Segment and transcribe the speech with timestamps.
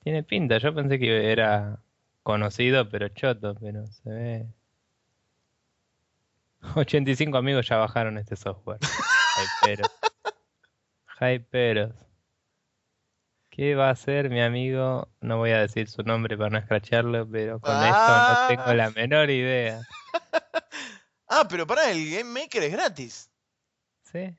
[0.00, 1.80] Tiene pinta, yo pensé que era
[2.22, 4.46] conocido, pero choto, pero se ve.
[6.74, 8.78] 85 amigos ya bajaron este software.
[9.62, 9.90] Hyperos.
[11.20, 11.94] Hyperos.
[13.50, 15.08] ¿Qué va a hacer mi amigo?
[15.20, 18.90] No voy a decir su nombre para no escracharlo, pero con esto no tengo la
[18.90, 19.80] menor idea.
[21.28, 23.30] ah, pero para el Game Maker es gratis.
[24.12, 24.32] Sí.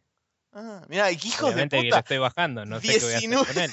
[0.53, 3.53] Ah, mira, hijos Obviamente de que lo estoy bajando, no sé qué voy a hacer
[3.53, 3.71] con él.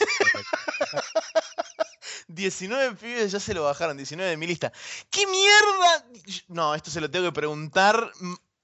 [2.37, 4.73] 19 pibes ya se lo bajaron, 19 de mi lista.
[5.11, 6.07] ¿Qué mierda?
[6.49, 8.13] No, esto se lo tengo que preguntar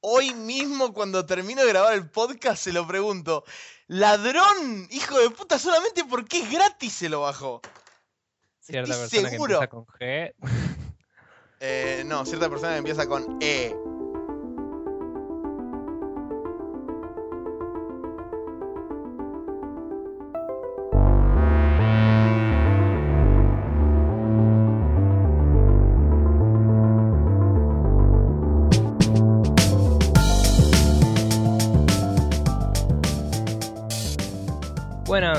[0.01, 3.45] hoy mismo cuando termino de grabar el podcast, se lo pregunto.
[3.89, 7.63] Ladrón, hijo de puta, solamente porque es gratis se lo bajó.
[8.61, 9.59] Cierta Estoy persona seguro.
[9.59, 10.35] que empieza con G.
[11.65, 13.75] Eh, no, cierta persona que empieza con E.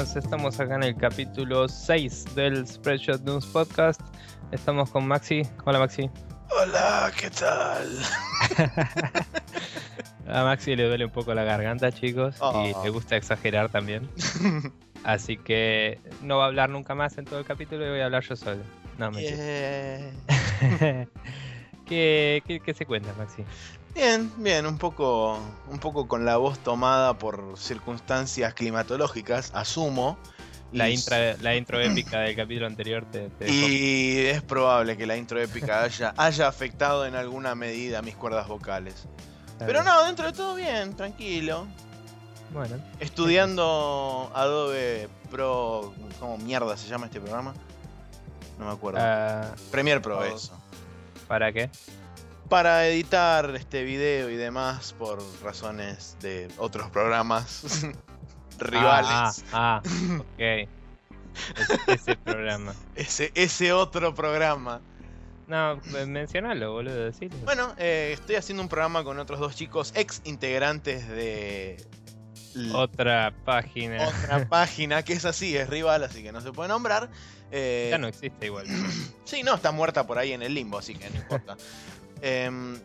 [0.03, 4.01] Buenas, estamos acá en el capítulo 6 del Spreadshot News Podcast.
[4.51, 5.43] Estamos con Maxi.
[5.63, 6.09] Hola Maxi.
[6.49, 7.99] Hola, ¿qué tal?
[10.27, 12.81] A Maxi le duele un poco la garganta, chicos, y Oh.
[12.83, 14.09] le gusta exagerar también.
[15.05, 18.05] Así que no va a hablar nunca más en todo el capítulo y voy a
[18.05, 18.61] hablar yo solo.
[18.97, 19.37] No, mentira.
[19.37, 21.07] Yeah.
[21.85, 23.45] ¿Qué, qué, qué se cuenta, Maxi?
[23.93, 25.37] Bien, bien, un poco,
[25.69, 30.17] un poco con la voz tomada por circunstancias climatológicas, asumo.
[30.71, 35.15] La, Y- intra- la intro épica del capítulo anterior te, Y es probable que la
[35.15, 38.95] intro épica haya, haya afectado en alguna medida mis cuerdas vocales.
[39.51, 39.93] Está Pero bien.
[39.93, 41.67] no, dentro de todo bien, tranquilo.
[42.51, 45.93] Bueno, Estudiando Adobe Pro.
[46.19, 47.53] ¿Cómo mierda se llama este programa?
[48.57, 48.99] No me acuerdo.
[49.71, 50.23] Premiere Pro, oh.
[50.23, 50.59] eso.
[51.27, 51.69] ¿para qué?
[52.53, 57.63] Para editar este video y demás por razones de otros programas
[58.59, 59.43] rivales.
[59.51, 60.39] Ah, ah, ah, ok.
[60.39, 60.69] Es-
[61.87, 62.75] ese programa.
[62.95, 64.81] Ese, ese otro programa.
[65.47, 67.35] No, me- mencionalo, boludo, decilo.
[67.43, 71.83] Bueno, eh, estoy haciendo un programa con otros dos chicos, ex integrantes de
[72.75, 74.07] Otra página.
[74.09, 77.09] otra página que es así, es rival, así que no se puede nombrar.
[77.51, 78.67] Eh, Ya no existe igual.
[79.25, 81.57] Sí, no, está muerta por ahí en el limbo, así que no importa.
[82.25, 82.79] Em,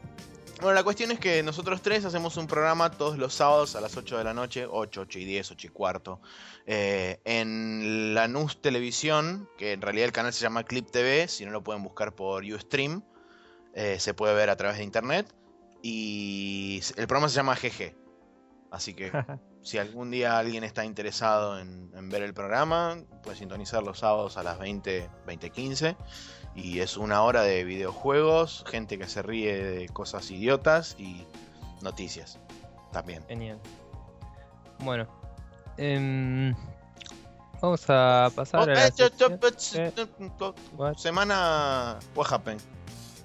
[0.60, 3.96] bueno, la cuestión es que nosotros tres hacemos un programa todos los sábados a las
[3.96, 6.20] 8 de la noche, 8, 8 y 10, 8 y cuarto,
[6.66, 11.44] eh, en la NUS Televisión, que en realidad el canal se llama Clip TV, si
[11.44, 13.04] no lo pueden buscar por Ustream,
[13.74, 15.32] eh, se puede ver a través de internet,
[15.84, 17.94] y el programa se llama GG.
[18.72, 19.12] Así que
[19.62, 24.36] si algún día alguien está interesado en, en ver el programa, puede sintonizar los sábados
[24.36, 25.96] a las 20, 20.15.
[26.58, 31.24] Y es una hora de videojuegos, gente que se ríe de cosas idiotas y
[31.82, 32.38] noticias
[32.92, 33.24] también.
[33.28, 33.60] Genial.
[34.80, 35.06] Bueno.
[35.76, 36.54] em,
[37.60, 38.92] vamos a pasar a la eh?
[40.96, 41.98] Semana.
[42.16, 42.60] What happened?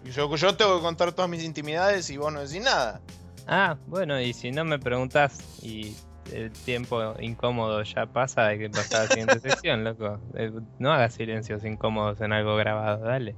[0.05, 3.01] Yo, yo tengo que contar todas mis intimidades y vos no decís nada.
[3.47, 5.95] Ah, bueno, y si no me preguntás y
[6.31, 10.19] el tiempo incómodo ya pasa, hay que pasar a la siguiente sección, loco.
[10.35, 13.35] Eh, No hagas silencios incómodos en algo grabado, dale.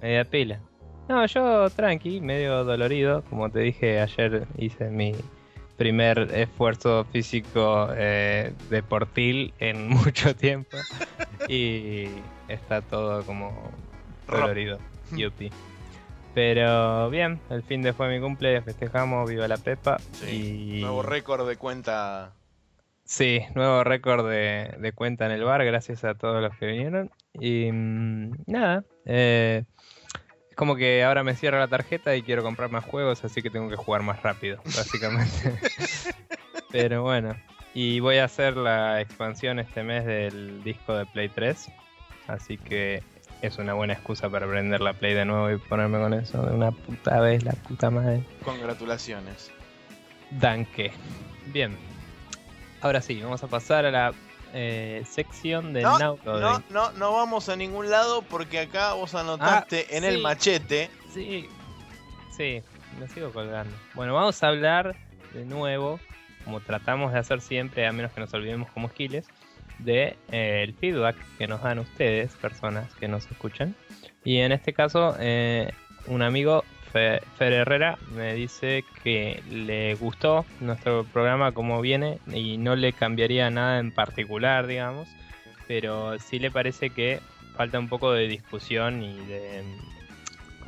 [0.00, 0.60] Media pila.
[1.08, 3.22] No, yo tranqui, medio dolorido.
[3.28, 5.14] Como te dije ayer, hice mi
[5.76, 10.76] primer esfuerzo físico eh, deportil en mucho tiempo.
[11.48, 12.06] Y
[12.46, 13.52] está todo como
[14.28, 14.78] dolorido.
[15.10, 15.50] Yupi.
[16.34, 19.98] Pero bien, el fin de fue mi cumple, festejamos, viva la Pepa.
[20.12, 20.80] Sí, y...
[20.80, 22.32] Nuevo récord de cuenta.
[23.04, 27.10] Sí, nuevo récord de, de cuenta en el bar, gracias a todos los que vinieron.
[27.34, 29.64] Y mm, nada, eh,
[30.48, 33.50] es como que ahora me cierra la tarjeta y quiero comprar más juegos, así que
[33.50, 35.58] tengo que jugar más rápido, básicamente.
[36.70, 37.36] Pero bueno,
[37.74, 41.70] y voy a hacer la expansión este mes del disco de Play 3,
[42.28, 43.02] así que
[43.42, 46.54] es una buena excusa para prender la Play de nuevo y ponerme con eso de
[46.54, 48.22] una puta vez, la puta madre.
[48.44, 49.50] Congratulaciones.
[50.30, 50.92] Danke.
[51.46, 51.76] Bien.
[52.80, 54.12] Ahora sí, vamos a pasar a la
[54.54, 59.86] eh, sección de No, no, no, no vamos a ningún lado porque acá vos anotaste
[59.90, 60.90] Ah, en el machete.
[61.12, 61.48] Sí,
[62.36, 62.62] sí,
[62.98, 63.74] me sigo colgando.
[63.94, 64.96] Bueno, vamos a hablar
[65.34, 65.98] de nuevo,
[66.44, 69.26] como tratamos de hacer siempre, a menos que nos olvidemos como giles,
[69.84, 73.74] de eh, feedback que nos dan ustedes, personas que nos escuchan.
[74.24, 75.72] Y en este caso, eh,
[76.06, 82.58] un amigo, Fe- Fer Herrera, me dice que le gustó nuestro programa como viene y
[82.58, 85.08] no le cambiaría nada en particular, digamos,
[85.66, 87.20] pero sí le parece que
[87.56, 89.62] falta un poco de discusión y de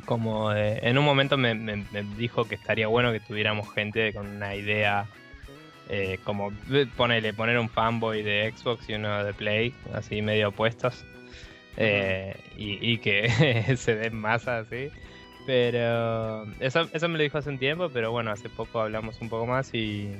[0.05, 1.55] como en un momento me,
[2.15, 5.07] dijo que estaría bueno que tuviéramos gente con una idea
[5.89, 6.51] eh, como
[6.97, 11.05] ponele, poner un fanboy de Xbox y uno de Play, así medio opuestos,
[11.77, 14.89] eh, y, que se den más así.
[15.45, 19.29] Pero eso, eso me lo dijo hace un tiempo, pero bueno, hace poco hablamos un
[19.29, 20.11] poco más y,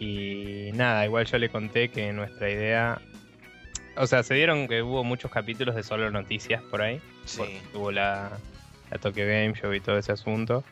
[0.00, 3.02] y nada, igual yo le conté que nuestra idea
[3.96, 7.00] o sea, se dieron que hubo muchos capítulos de solo noticias por ahí.
[7.24, 7.60] Sí.
[7.74, 8.30] Hubo la,
[8.90, 10.64] la Tokyo Game Show y todo ese asunto.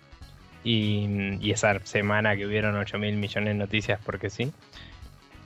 [0.64, 4.52] Y, esa semana que hubieron 8 mil millones de noticias porque sí.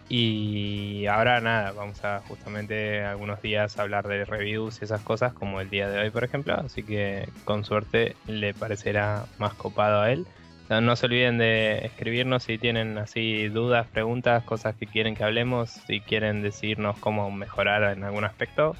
[0.08, 5.60] Y ahora nada, vamos a justamente algunos días hablar de reviews y esas cosas, como
[5.60, 6.54] el día de hoy, por ejemplo.
[6.54, 10.26] Así que con suerte le parecerá más copado a él.
[10.70, 15.70] No se olviden de escribirnos si tienen así dudas, preguntas, cosas que quieren que hablemos,
[15.70, 18.76] si quieren decirnos cómo mejorar en algún aspecto,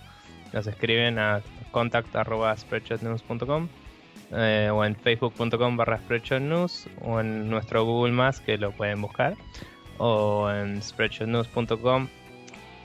[0.53, 3.69] nos escriben a contact.spreadshotnews.com
[4.33, 9.35] eh, o en facebook.com barra spreadshotnews o en nuestro Google Más que lo pueden buscar
[9.99, 12.09] o en spreadshotnews.com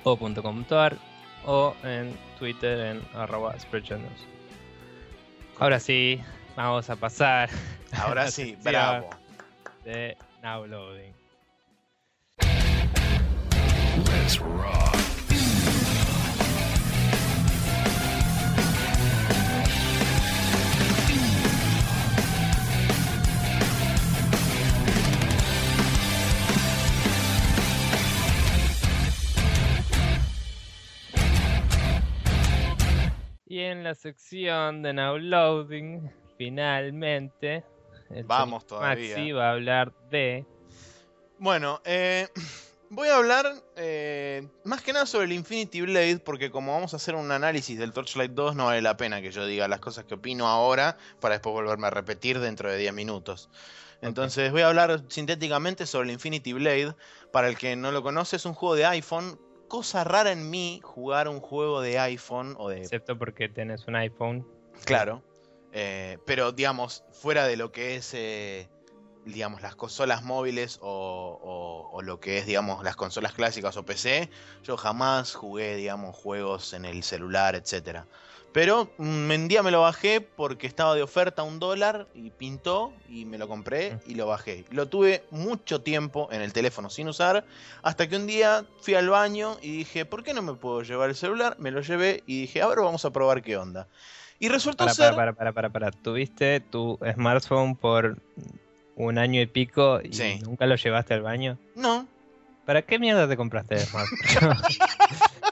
[0.03, 0.97] o .com.ar
[1.45, 4.27] o en Twitter en arroba spreadshotnews.
[5.59, 6.21] Ahora sí,
[6.55, 7.49] vamos a pasar
[7.97, 9.09] Ahora sí, bravo.
[9.83, 11.13] De Now Loading.
[14.05, 15.02] Let's rock.
[33.53, 37.63] Y en la sección de Now Loading, finalmente
[38.25, 39.15] Vamos todavía.
[39.15, 40.43] Maxi va a hablar de.
[41.37, 42.29] Bueno, eh,
[42.89, 46.95] voy a hablar eh, más que nada sobre el Infinity Blade, porque como vamos a
[46.95, 50.05] hacer un análisis del Torchlight 2, no vale la pena que yo diga las cosas
[50.05, 53.51] que opino ahora para después volverme a repetir dentro de 10 minutos.
[54.01, 56.95] Entonces voy a hablar sintéticamente sobre el Infinity Blade.
[57.31, 59.37] Para el que no lo conoce, es un juego de iPhone.
[59.73, 62.77] Cosa rara en mí jugar un juego de iPhone o de...
[62.77, 64.47] Excepto porque tenés un iPhone.
[64.85, 65.23] Claro.
[65.71, 68.69] Eh, pero, digamos, fuera de lo que es, eh,
[69.25, 74.29] digamos, las consolas móviles o, lo que es, digamos, las consolas clásicas o PC,
[74.63, 78.01] yo jamás jugué, digamos, juegos en el celular, etc.
[78.51, 82.93] Pero mm, un día me lo bajé porque estaba de oferta un dólar y pintó
[83.09, 84.65] y me lo compré y lo bajé.
[84.69, 87.45] Lo tuve mucho tiempo en el teléfono sin usar
[87.81, 91.09] hasta que un día fui al baño y dije, ¿por qué no me puedo llevar
[91.09, 91.55] el celular?
[91.57, 93.87] Me lo llevé y dije, a ver, vamos a probar qué onda.
[94.39, 95.15] Y resultó para, ser.
[95.15, 98.17] Para, para, para, para, Tuviste tu smartphone por
[98.95, 101.57] un año y pico y nunca lo llevaste al baño.
[101.75, 102.07] No.
[102.65, 104.57] ¿Para qué mierda te compraste el smartphone?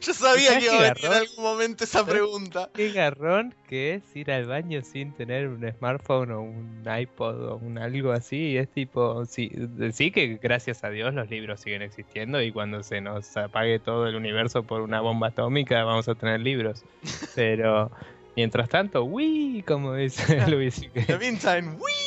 [0.00, 2.68] Yo sabía que iba a venir en algún momento esa pregunta.
[2.74, 7.56] Qué garrón que es ir al baño sin tener un smartphone o un iPod o
[7.56, 8.58] un algo así.
[8.58, 9.50] Es tipo, sí,
[9.92, 14.06] sí que gracias a Dios los libros siguen existiendo y cuando se nos apague todo
[14.06, 16.84] el universo por una bomba atómica vamos a tener libros.
[17.34, 17.90] Pero
[18.36, 19.62] mientras tanto, ¡Wii!
[19.62, 20.82] Como dice Luis.
[20.92, 22.03] The meantime, ¡Wii!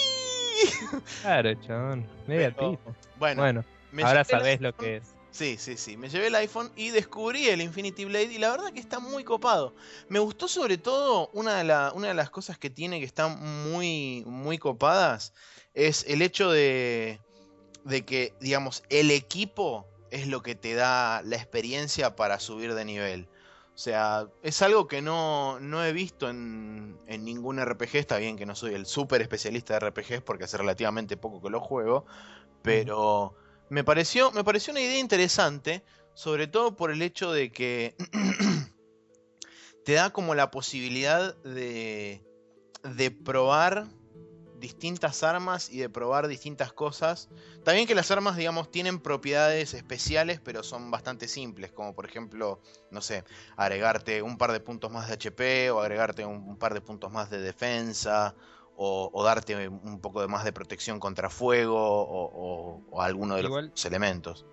[1.21, 2.05] Claro, chon.
[2.27, 2.79] Media tipo.
[3.17, 3.65] Bueno, bueno
[4.03, 5.03] ahora sabes lo que es.
[5.31, 5.97] Sí, sí, sí.
[5.97, 9.23] Me llevé el iPhone y descubrí el Infinity Blade y la verdad que está muy
[9.23, 9.75] copado.
[10.09, 13.39] Me gustó sobre todo una de, una de las cosas que tiene que están
[13.71, 15.33] muy, muy copadas
[15.75, 17.19] es el hecho de,
[17.83, 22.85] de que, digamos, el equipo es lo que te da la experiencia para subir de
[22.85, 23.27] nivel.
[23.77, 27.97] O sea, es algo que no, no he visto en, en, ningún RPG.
[27.97, 31.51] Está bien que no soy el súper especialista de RPGs porque hace relativamente poco que
[31.51, 32.07] lo juego.
[32.63, 33.35] Pero
[33.69, 35.83] me pareció, me pareció una idea interesante,
[36.15, 37.95] sobre todo por el hecho de que
[39.85, 42.25] te da como la posibilidad de,
[42.81, 43.85] de probar
[44.59, 47.29] distintas armas y de probar distintas cosas.
[47.63, 52.59] También que las armas, digamos, tienen propiedades especiales, pero son bastante simples, como por ejemplo,
[52.91, 53.23] no sé,
[53.55, 57.29] agregarte un par de puntos más de HP o agregarte un, par de puntos más
[57.29, 58.35] de defensa
[58.75, 64.45] o, darte un poco de más de protección contra fuego o, alguno de los elementos.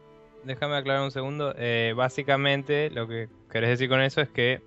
[0.45, 1.55] Déjame aclarar un segundo.
[1.57, 4.63] Eh, básicamente lo que querés decir con eso es que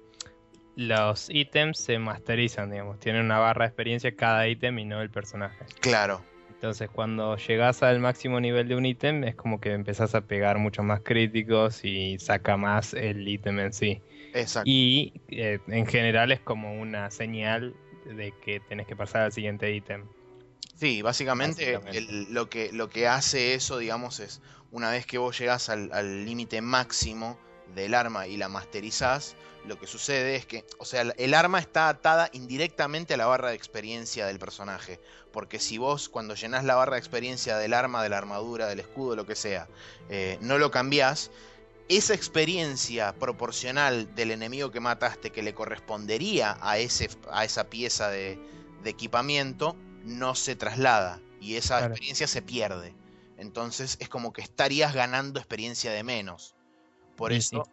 [0.77, 2.99] los ítems se masterizan, digamos.
[2.99, 5.65] Tienen una barra de experiencia cada ítem y no el personaje.
[5.81, 6.21] Claro.
[6.51, 10.59] Entonces cuando llegas al máximo nivel de un ítem es como que empezás a pegar
[10.59, 14.01] mucho más críticos y saca más el ítem en sí.
[14.33, 14.69] Exacto.
[14.69, 19.73] Y eh, en general es como una señal de que tenés que pasar al siguiente
[19.73, 20.05] ítem.
[20.75, 21.79] Sí, básicamente,
[22.29, 26.61] lo, que, lo que hace eso, digamos, es una vez que vos llegás al límite
[26.61, 27.39] máximo
[27.75, 31.89] del arma y la masterizás, lo que sucede es que, o sea, el arma está
[31.89, 34.99] atada indirectamente a la barra de experiencia del personaje.
[35.33, 38.79] Porque si vos cuando llenás la barra de experiencia del arma, de la armadura, del
[38.79, 39.67] escudo, lo que sea,
[40.09, 41.31] eh, no lo cambiás,
[41.89, 48.09] esa experiencia proporcional del enemigo que mataste que le correspondería a, ese, a esa pieza
[48.09, 48.39] de,
[48.83, 51.93] de equipamiento no se traslada y esa Claro.
[51.93, 52.95] experiencia se pierde.
[53.37, 56.56] Entonces es como que estarías ganando experiencia de menos.
[57.17, 57.63] Por eso,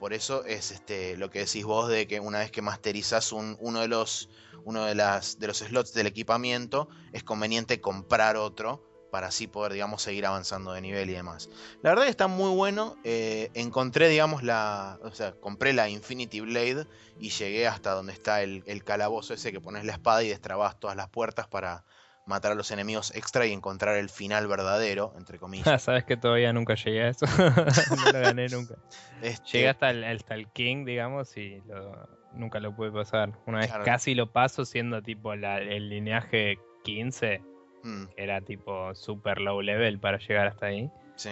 [0.00, 3.56] por eso es este lo que decís vos de que una vez que masterizás un,
[3.60, 4.28] uno de los
[4.64, 9.72] uno de las de los slots del equipamiento, es conveniente comprar otro para así poder,
[9.72, 11.48] digamos, seguir avanzando de nivel y demás.
[11.82, 12.96] La verdad que está muy bueno.
[13.04, 14.98] eh, encontré, digamos, la.
[15.02, 16.86] O sea, compré la Infinity Blade
[17.18, 20.78] y llegué hasta donde está el, el calabozo ese que pones la espada y destrabas
[20.80, 21.84] todas las puertas para
[22.26, 25.82] matar a los enemigos extra y encontrar el final verdadero, entre comillas.
[25.82, 27.26] Sabes que todavía nunca llegué a eso.
[28.04, 28.74] no lo gané nunca.
[29.22, 33.32] Este, Llegué hasta el, hasta el King, digamos, y lo- nunca lo pude pasar.
[33.46, 33.84] Una vez Claro.
[33.84, 37.40] casi lo paso siendo tipo la- el lineaje 15,
[37.82, 40.90] mm, que era tipo super low level para llegar hasta ahí.
[41.16, 41.30] sí.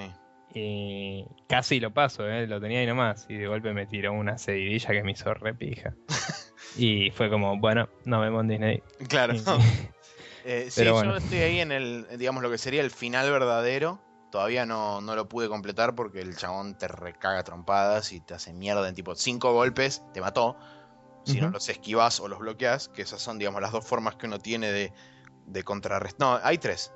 [0.57, 2.47] Y casi lo paso, ¿eh?
[2.47, 3.27] lo tenía ahí nomás.
[3.29, 5.97] Y de golpe me tiró una seguidilla que me hizo repija.
[6.77, 8.83] y fue como, bueno, nos vemos en Disney.
[9.09, 9.35] Claro.
[9.35, 9.41] Y-
[10.45, 14.01] Eh, sí, yo estoy ahí en el, digamos, lo que sería el final verdadero.
[14.31, 18.53] Todavía no, no lo pude completar porque el chabón te recaga trompadas y te hace
[18.53, 20.57] mierda en tipo cinco golpes, te mató.
[21.25, 24.27] Si no los esquivas o los bloqueas, que esas son, digamos, las dos formas que
[24.27, 24.93] uno tiene de,
[25.47, 26.21] de contrarrestar.
[26.21, 26.93] No, hay tres.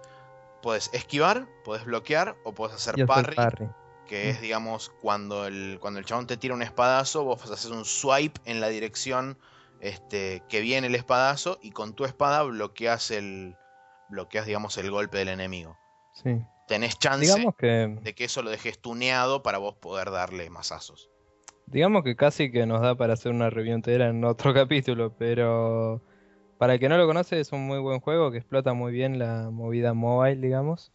[0.61, 3.69] Puedes esquivar, puedes bloquear o puedes hacer parry, parry.
[4.07, 7.87] que es, digamos, cuando el, cuando el chabón te tira un espadazo, vos haces un
[7.87, 9.38] swipe en la dirección
[9.80, 13.56] este, que viene el espadazo y con tu espada bloqueas el,
[14.08, 15.76] bloqueas, digamos, el golpe del enemigo.
[16.12, 16.30] Sí.
[16.66, 21.11] Tenés chance Digamos que, de que eso lo dejes tuneado para vos poder darle masazos.
[21.66, 26.02] digamos que casi que nos da para hacer una review entera en otro capítulo, pero
[26.58, 29.18] para el que no lo conoce es un muy buen juego que explota muy bien
[29.18, 30.92] la movida mobile, digamos,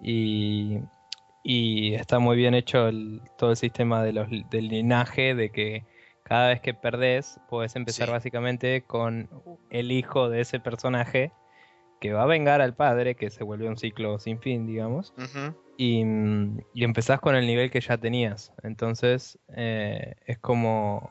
[0.00, 0.80] y,
[1.42, 5.86] y está muy bien hecho el- todo el sistema de los, del linaje, de que
[6.24, 8.12] cada vez que perdés, puedes empezar Sí.
[8.12, 9.28] básicamente con
[9.70, 11.30] el hijo de ese personaje
[12.00, 15.14] que va a vengar al padre, que se vuelve un ciclo sin fin, digamos
[15.76, 16.02] y,
[16.74, 18.52] y empezás con el nivel que ya tenías.
[18.62, 21.10] Entonces eh, es como...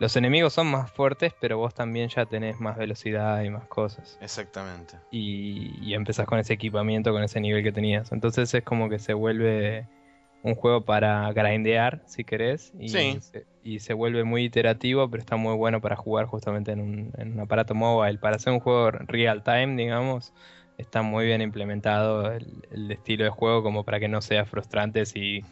[0.00, 4.16] Los enemigos son más fuertes, pero vos también ya tenés más velocidad y más cosas.
[4.20, 4.94] Exactamente.
[5.10, 8.12] Y, y empezás con ese equipamiento, con ese nivel que tenías.
[8.12, 9.88] Entonces es como que se vuelve
[10.42, 12.70] un juego para grindear, si querés.
[12.78, 13.18] Y, Sí.
[13.20, 17.12] se, y se vuelve muy iterativo, pero está muy bueno para jugar justamente en un,
[17.18, 18.18] en un aparato mobile.
[18.18, 20.32] Para hacer un juego real time, digamos,
[20.78, 25.06] está muy bien implementado el, el estilo de juego como para que no sea frustrante
[25.06, 25.42] si,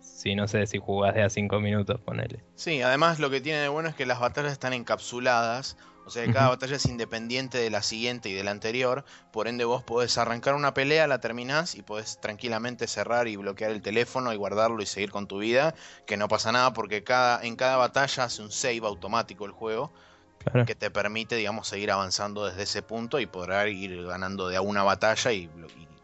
[0.00, 2.42] si no sé, si jugás de a 5 minutos, ponele.
[2.54, 5.76] Sí, además lo que tiene de bueno es que las batallas están encapsuladas,
[6.08, 9.46] o sea que cada batalla es independiente de la siguiente y de la anterior, por
[9.46, 13.82] ende vos podés arrancar una pelea, la terminás y podés tranquilamente cerrar y bloquear el
[13.82, 15.74] teléfono y guardarlo y seguir con tu vida,
[16.06, 19.92] que no pasa nada porque cada, en cada batalla hace un save automático el juego
[20.38, 20.64] Claro.
[20.64, 24.60] que te permite, digamos, seguir avanzando desde ese punto y poder ir ganando de a
[24.60, 25.50] una batalla y,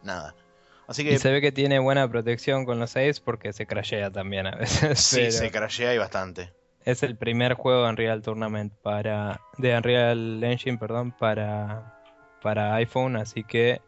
[0.02, 0.34] nada.
[0.87, 4.11] Así que Y se ve que tiene buena protección con los saves porque se crashea
[4.11, 5.00] también a veces.
[5.00, 6.52] sí, pero se crashea y bastante.
[6.84, 9.40] Es el primer juego de Unreal Tournament para.
[9.58, 11.94] de Unreal Engine, perdón, para.
[12.42, 13.80] para iPhone, así que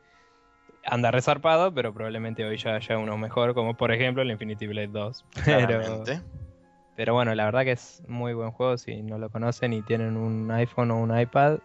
[0.84, 4.86] anda resarpado, pero probablemente hoy ya haya uno mejor, como por ejemplo el Infinity Blade
[4.88, 5.24] 2.
[5.44, 6.04] Pero,
[6.94, 8.78] pero bueno, la verdad que es muy buen juego.
[8.78, 11.58] Si no lo conocen y tienen un iPhone o un iPad,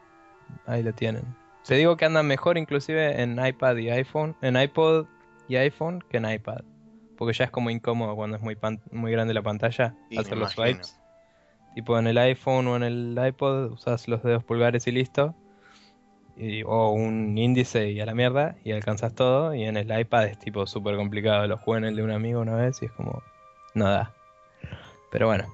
[0.66, 1.24] ahí lo tienen.
[1.66, 5.06] Te digo que andan mejor inclusive en iPad y iPhone, en iPod
[5.48, 6.62] y iPhone que en iPad.
[7.16, 10.50] Porque ya es como incómodo cuando es muy, pan- muy grande la pantalla hacer los
[10.52, 11.01] swipes.
[11.74, 15.36] Tipo en el iPhone o en el iPod usas los dedos pulgares y listo.
[16.36, 19.54] Y- o un índice y a la mierda y alcanzas todo.
[19.54, 21.48] Y en el iPad es tipo súper complicado.
[21.48, 23.22] Lo jugué en el de un amigo una vez y es como...
[23.74, 24.14] No da.
[25.12, 25.46] Pero bueno.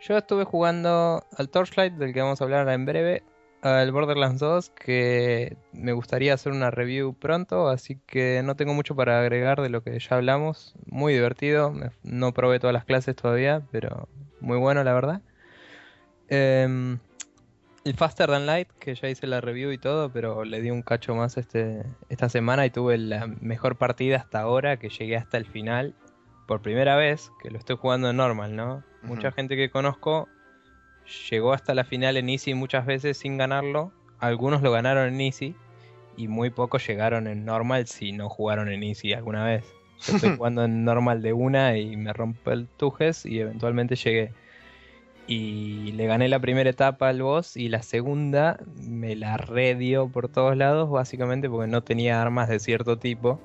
[0.00, 3.22] Yo estuve jugando al Torchlight, del que vamos a hablar en breve.
[3.60, 8.94] Al Borderlands 2, que me gustaría hacer una review pronto, así que no tengo mucho
[8.94, 10.74] para agregar de lo que ya hablamos.
[10.86, 11.74] Muy divertido,
[12.04, 14.08] no probé todas las clases todavía, pero
[14.40, 15.22] muy bueno la verdad.
[16.28, 16.98] Em,
[17.84, 20.82] el Faster Than Light, que ya hice la review y todo, pero le di un
[20.82, 25.38] cacho más este, esta semana y tuve la mejor partida hasta ahora, que llegué hasta
[25.38, 25.94] el final.
[26.46, 28.82] Por primera vez, que lo estoy jugando en normal, ¿no?
[29.02, 30.28] Mucha gente que conozco
[31.30, 33.92] llegó hasta la final en Easy muchas veces sin ganarlo.
[34.18, 35.54] Algunos lo ganaron en Easy
[36.16, 39.64] y muy pocos llegaron en normal si no jugaron en Easy alguna vez.
[40.06, 44.32] Yo estoy jugando en normal de una y me rompe el tujes y eventualmente llegué.
[45.26, 50.28] Y le gané la primera etapa al boss y la segunda me la redio por
[50.28, 53.38] todos lados, básicamente porque no tenía armas de cierto tipo.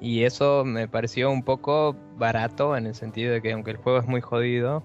[0.00, 3.98] Y eso me pareció un poco barato en el sentido de que aunque el juego
[3.98, 4.82] es muy jodido,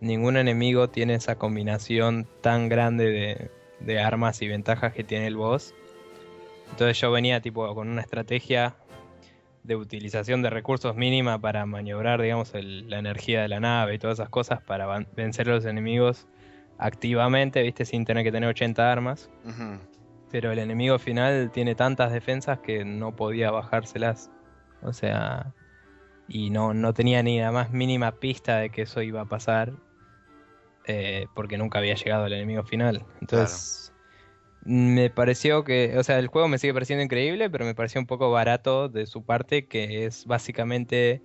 [0.00, 5.36] ningún enemigo tiene esa combinación tan grande de, de armas y ventajas que tiene el
[5.36, 5.74] boss.
[6.70, 8.74] Entonces yo venía tipo con una estrategia
[9.68, 13.98] de utilización de recursos mínima para maniobrar, digamos, el- la energía de la nave y
[13.98, 16.26] todas esas cosas para vencer a los enemigos
[16.78, 19.30] activamente, viste, sin tener que tener 80 armas.
[20.30, 24.30] Pero el enemigo final tiene tantas defensas que no podía bajárselas.
[24.80, 25.54] O sea,
[26.26, 29.72] y no, no tenía ni la más mínima pista de que eso iba a pasar.
[30.84, 33.04] eh, porque nunca había llegado el enemigo final.
[33.20, 33.87] Entonces,
[34.68, 38.06] me pareció que, o sea, el juego me sigue pareciendo increíble, pero me pareció un
[38.06, 41.22] poco barato de su parte, que es básicamente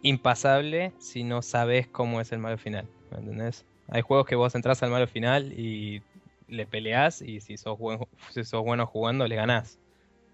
[0.00, 2.88] impasable si no sabes cómo es el malo final.
[3.10, 3.66] ¿Me entendés?
[3.88, 6.02] Hay juegos que vos entras al malo final y
[6.46, 9.78] le peleás y si sos, buen- si sos bueno jugando le ganás.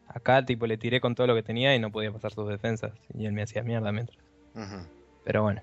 [0.06, 2.92] Acá tipo le tiré con todo lo que tenía y no podía pasar sus defensas.
[3.18, 4.18] Y él me hacía mierda mientras.
[5.24, 5.60] Pero bueno.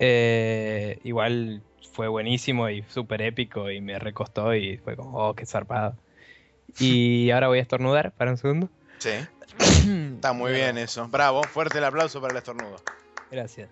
[0.00, 1.62] Eh, igual
[1.92, 5.96] fue buenísimo y súper épico y me recostó y fue como, oh, qué zarpado.
[6.78, 8.68] Y ahora voy a estornudar para un segundo.
[8.98, 9.10] Sí.
[10.14, 11.08] Está muy bien eso.
[11.08, 12.76] Bravo, fuerte el aplauso para el estornudo.
[13.30, 13.70] Gracias.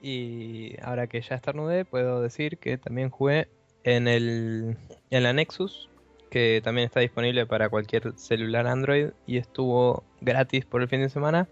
[0.00, 3.48] Y ahora que ya estornudé, puedo decir que también jugué
[3.84, 4.76] en el
[5.10, 5.88] en la Nexus,
[6.30, 11.08] que también está disponible para cualquier celular Android y estuvo gratis por el fin de
[11.08, 11.48] semana.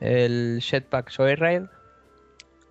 [0.00, 1.68] El Jetpack Joyride,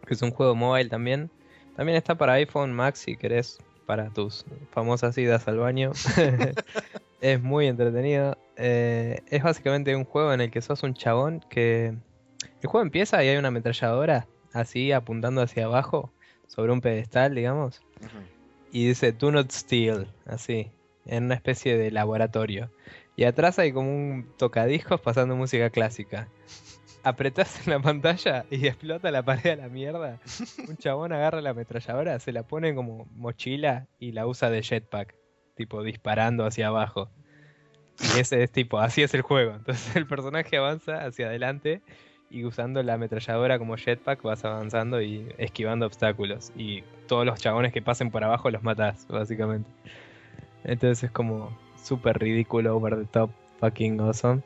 [0.05, 1.31] que es un juego mobile también.
[1.77, 5.91] También está para iPhone, Max si querés, para tus famosas idas al baño.
[7.21, 8.35] es muy entretenido.
[8.57, 11.95] Eh, es básicamente un juego en el que sos un chabón que...
[12.61, 16.11] El juego empieza y hay una ametralladora así apuntando hacia abajo,
[16.47, 17.81] sobre un pedestal, digamos.
[18.71, 20.71] Y dice, do not steal, así,
[21.05, 22.71] en una especie de laboratorio.
[23.15, 26.27] Y atrás hay como un tocadiscos pasando música clásica.
[27.03, 30.19] Apretás en la pantalla y explota la pared a la mierda.
[30.67, 35.15] Un chabón agarra la ametralladora, se la pone como mochila y la usa de jetpack,
[35.55, 37.09] tipo disparando hacia abajo.
[37.99, 39.55] Y ese es tipo, así es el juego.
[39.55, 41.81] Entonces el personaje avanza hacia adelante
[42.29, 46.51] y usando la ametralladora como jetpack vas avanzando y esquivando obstáculos.
[46.55, 49.69] Y todos los chabones que pasen por abajo los matas, básicamente.
[50.63, 54.41] Entonces es como súper ridículo, over the top, fucking awesome.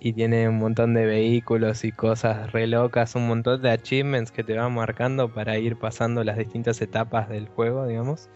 [0.00, 4.44] Y tiene un montón de vehículos y cosas re locas, un montón de achievements que
[4.44, 8.30] te van marcando para ir pasando las distintas etapas del juego, digamos.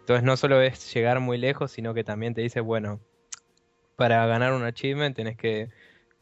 [0.00, 3.00] Entonces no solo es llegar muy lejos, sino que también te dice, bueno,
[3.96, 5.70] para ganar un achievement tenés que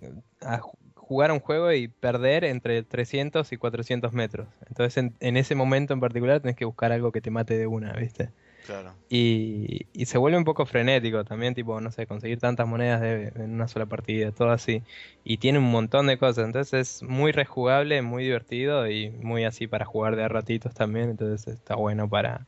[0.00, 0.58] eh,
[0.94, 4.48] jugar un juego y perder entre 300 y 400 metros.
[4.68, 7.66] Entonces en, en ese momento en particular tenés que buscar algo que te mate de
[7.66, 8.30] una, ¿viste?
[8.64, 8.94] Claro.
[9.08, 13.28] Y, y se vuelve un poco frenético también, tipo, no sé, conseguir tantas monedas de-
[13.36, 14.82] en una sola partida, todo así.
[15.24, 19.66] Y tiene un montón de cosas, entonces es muy rejugable, muy divertido y muy así
[19.66, 22.46] para jugar de a ratitos también, entonces está bueno para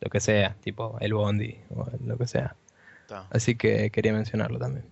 [0.00, 2.56] lo que sea, tipo el Bondi o lo que sea.
[3.30, 4.84] Así que quería mencionarlo también.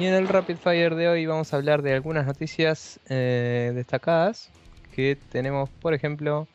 [0.00, 4.48] Y en el Rapid Fire de hoy vamos a hablar de algunas noticias eh, destacadas
[4.94, 6.48] que tenemos, por ejemplo,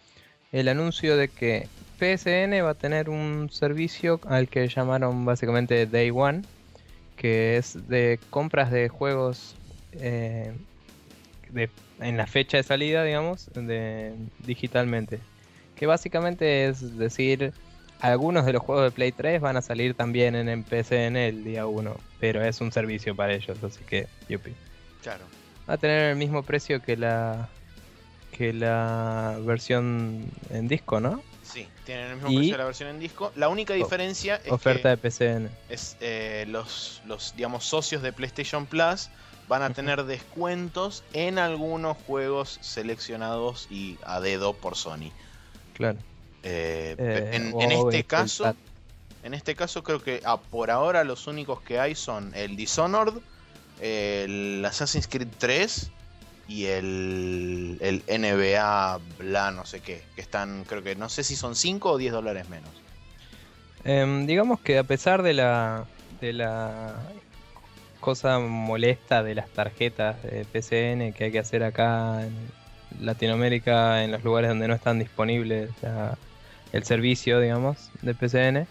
[0.52, 1.68] el anuncio de que
[2.00, 6.42] PSN va a tener un servicio al que llamaron básicamente Day One,
[7.18, 9.56] que es de compras de juegos
[9.92, 10.52] eh,
[12.00, 13.52] en la fecha de salida, digamos,
[14.40, 15.20] digitalmente.
[15.76, 17.54] Que básicamente es decir,
[18.00, 21.44] algunos de los juegos de Play 3 van a salir también en el PSN el
[21.44, 24.54] día 1, pero es un servicio para ellos, así que yupi.
[25.02, 25.26] Claro.
[25.70, 27.50] Va a tener el mismo precio que la
[28.32, 31.24] que la versión en disco, ¿no?
[31.42, 33.32] Sí, tienen el mismo Y- precio de la versión en disco.
[33.36, 35.50] La única diferencia es Oferta que de PSN.
[35.70, 39.10] es, eh, los, los, digamos, socios de PlayStation Plus
[39.48, 45.12] van a tener descuentos en algunos juegos seleccionados y a dedo por Sony.
[45.74, 46.00] Claro.
[46.48, 48.56] Eh, Eh, en, este caso,
[49.24, 53.16] en este caso creo que ah, por ahora los únicos que hay son el Dishonored,
[53.82, 55.90] el Assassin's Creed 3
[56.48, 61.36] y el, el NBA bla no sé qué, que están creo que no sé si
[61.36, 62.70] son 5 o 10 dólares menos.
[63.84, 65.86] Em, digamos que a pesar de la
[66.22, 66.96] de la
[68.00, 72.34] cosa molesta de las tarjetas de PCN que hay que hacer acá en
[73.04, 76.18] Latinoamérica, en los lugares donde no están disponibles la-
[76.72, 78.68] el servicio, digamos, de PCN,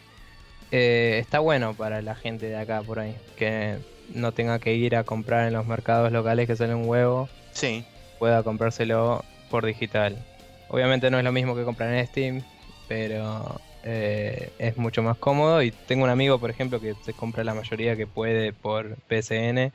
[0.71, 3.79] eh, está bueno para la gente de acá por ahí, que
[4.15, 7.85] no tenga que ir a comprar en los mercados locales que salen un huevo, Sí,
[8.19, 10.17] pueda comprárselo por digital.
[10.69, 12.43] Obviamente no es lo mismo que comprar en Steam,
[12.89, 15.63] pero eh, es mucho más cómodo.
[15.63, 19.73] Y tengo un amigo, por ejemplo, que se compra la mayoría que puede por PCN.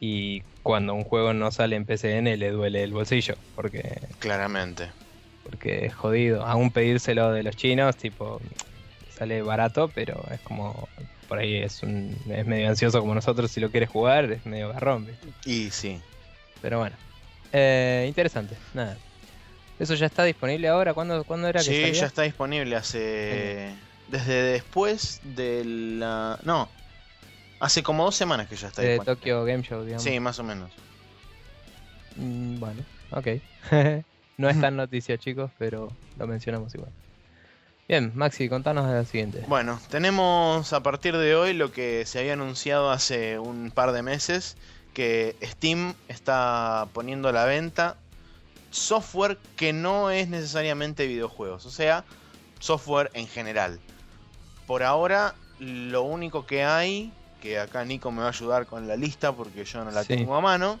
[0.00, 3.82] Y cuando un juego no sale en PCN le duele el bolsillo, porque,
[4.18, 4.92] claramente.
[5.44, 6.44] Porque es jodido.
[6.44, 8.40] Aún pedírselo de los chinos, tipo,
[9.16, 10.88] sale barato, pero es como,
[11.28, 14.70] por ahí es, un, es medio ansioso como nosotros, si lo quieres jugar, es medio
[14.70, 15.06] garrón.
[15.06, 15.28] ¿viste?
[15.44, 16.00] Y sí.
[16.60, 16.96] Pero bueno.
[17.52, 18.96] Eh, interesante, nada.
[19.78, 20.94] ¿Eso ya está disponible ahora?
[20.94, 23.74] ¿Cuándo, ¿cuándo era que Sí, ya está disponible hace.
[24.08, 26.38] Desde después de la.
[26.44, 26.68] No.
[27.60, 29.16] Hace como dos semanas que ya está De disponible.
[29.16, 30.02] Tokyo Game Show, digamos.
[30.02, 30.70] Sí, más o menos.
[32.16, 33.26] Mm, bueno, ok.
[34.36, 36.90] no es tan noticia, chicos, pero lo mencionamos igual.
[37.86, 39.44] Bien, Maxi, contanos de la siguiente.
[39.46, 44.02] Bueno, tenemos a partir de hoy lo que se había anunciado hace un par de
[44.02, 44.56] meses,
[44.94, 47.96] que Steam está poniendo a la venta
[48.70, 52.04] software que no es necesariamente videojuegos, o sea,
[52.58, 53.78] software en general.
[54.66, 58.96] Por ahora, lo único que hay, que acá Nico me va a ayudar con la
[58.96, 60.16] lista porque yo no la Sí.
[60.16, 60.80] tengo a mano,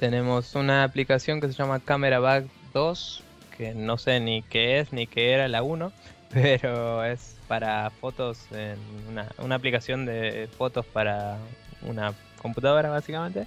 [0.00, 3.22] Tenemos una aplicación que se llama Camera Bag 2,
[3.56, 5.92] que no sé ni qué es ni qué era la 1,
[6.30, 8.78] pero es para fotos, en
[9.08, 11.38] una, una aplicación de fotos para
[11.82, 13.46] una computadora básicamente.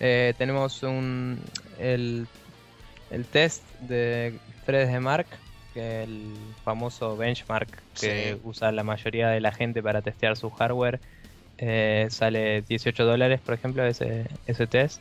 [0.00, 1.38] Eh, tenemos un,
[1.78, 2.26] el,
[3.10, 5.26] el test de 3D Mark,
[5.74, 6.34] que es el
[6.64, 7.68] famoso benchmark
[8.00, 8.40] que Sí.
[8.44, 11.00] usa la mayoría de la gente para testear su hardware.
[11.58, 15.00] Eh, sale 18 dólares, por ejemplo, ese, ese test.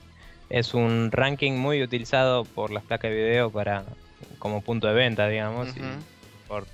[0.49, 3.83] Es un ranking muy utilizado por las placas de video para
[4.39, 5.81] como punto de venta, digamos, y
[6.47, 6.65] por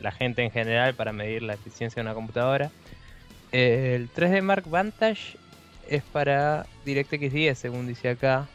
[0.00, 2.70] la gente en general para medir la eficiencia de una computadora.
[3.52, 5.36] Eh, el 3D Mark Vantage
[5.88, 8.46] es para DirectX 10, según dice acá.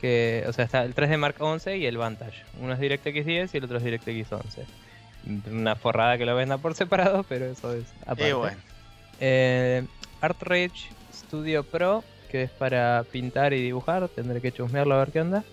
[0.00, 2.42] Que, o sea, está el 3D Mark 11 y el Vantage.
[2.60, 4.66] Uno es DirectX 10 y el otro es DirectX 11.
[5.50, 8.28] Una forrada que lo venda por separado, pero eso es aparte.
[8.28, 8.56] Y bueno,
[9.20, 9.84] Eh,
[10.20, 15.12] Art Rage Studio Pro, que es para pintar y dibujar, tendré que chusmearlo a ver
[15.12, 15.44] qué onda.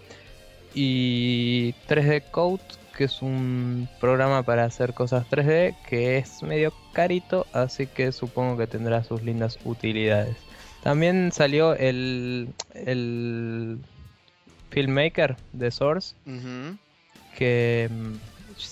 [0.73, 2.63] Y 3D Code,
[2.97, 8.57] que es un programa para hacer cosas 3D, que es medio carito, así que supongo
[8.57, 10.38] que tendrá sus lindas utilidades.
[10.83, 13.79] También salió el, el
[14.71, 16.15] Filmmaker de Source,
[17.38, 18.13] que mm,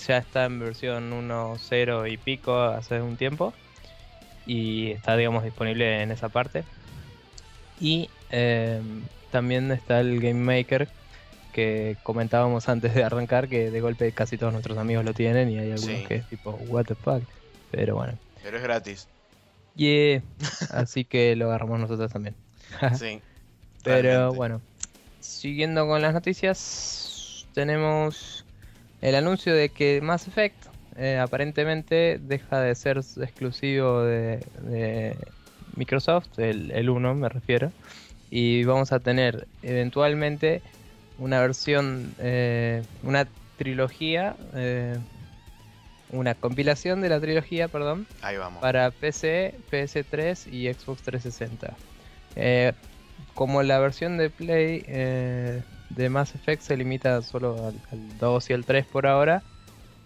[0.07, 3.53] ya está en versión 1.0 y pico hace un tiempo
[4.45, 6.63] y está digamos disponible en esa parte
[7.81, 10.87] y em, también está el Game Maker
[11.51, 15.57] que comentábamos antes de arrancar que de golpe casi todos nuestros amigos lo tienen y
[15.59, 16.05] hay algunos Sí.
[16.07, 17.23] que es tipo what the fuck
[17.71, 19.07] pero bueno pero es gratis.
[19.75, 20.21] yeah
[20.71, 22.35] así que lo agarramos nosotros también
[22.97, 23.19] Sí.
[23.83, 24.37] pero realmente.
[24.37, 24.61] bueno,
[25.19, 28.45] siguiendo con las noticias, tenemos
[29.01, 35.17] el anuncio de que Mass Effect eh, aparentemente deja de ser exclusivo de, de
[35.75, 37.71] Microsoft, el, el 1 me refiero,
[38.29, 40.61] y vamos a tener eventualmente
[41.17, 44.97] una versión, eh, una trilogía, eh,
[46.11, 48.61] una compilación de la trilogía, perdón, Ahí vamos.
[48.61, 51.73] para PC, PS3 y Xbox 360.
[52.35, 52.73] Eh,
[53.33, 58.53] como la versión de Play de Mass Effect se limita solo al, al 2 y
[58.53, 59.43] el 3 por ahora,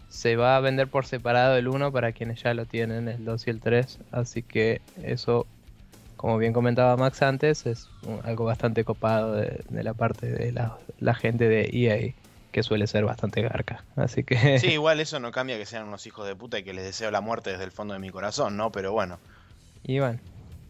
[0.10, 3.48] se va a vender por separado el 1 para quienes ya lo tienen, el 2
[3.48, 4.00] y el 3.
[4.12, 5.48] Así que eso,
[6.26, 7.88] como bien comentaba Max antes, es
[8.24, 12.16] algo bastante copado de, de la parte de la, la gente de EA,
[12.52, 13.86] que suele ser bastante garca.
[13.96, 14.36] Así que...
[14.58, 17.12] Sí, igual eso no cambia que sean unos hijos de puta y que les deseo
[17.12, 18.72] la muerte desde el fondo de mi corazón, ¿no?
[18.72, 19.20] Pero bueno.
[19.84, 20.20] Y bueno,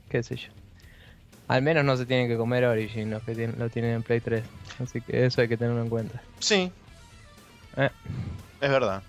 [0.10, 0.50] qué sé yo.
[1.48, 4.20] Al menos no se tienen que comer Origin los que tienen- lo tienen en Play
[4.20, 4.44] 3.
[4.78, 6.22] Así que eso hay que tenerlo en cuenta.
[6.42, 6.70] Sí,
[7.78, 7.90] Eh,
[8.60, 9.04] es verdad.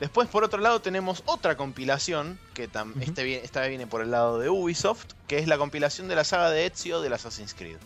[0.00, 3.00] Después, por otro lado, tenemos otra compilación, que tam- Ujú.
[3.02, 6.24] este viene- esta viene por el lado de Ubisoft, que es la compilación de la
[6.24, 7.76] saga de Ezio del Assassin's Creed.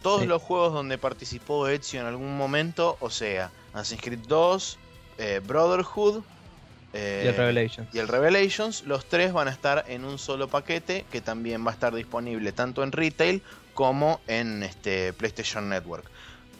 [0.00, 0.26] Todos Sí.
[0.28, 4.78] los juegos donde participó Ezio en algún momento, o sea, Assassin's Creed 2,
[5.18, 6.22] eh, Brotherhood
[6.94, 7.94] eh, y el Revelations.
[7.94, 11.70] y el Revelations, los tres van a estar en un solo paquete que también va
[11.72, 13.42] a estar disponible tanto en retail
[13.74, 16.08] como en este PlayStation Network.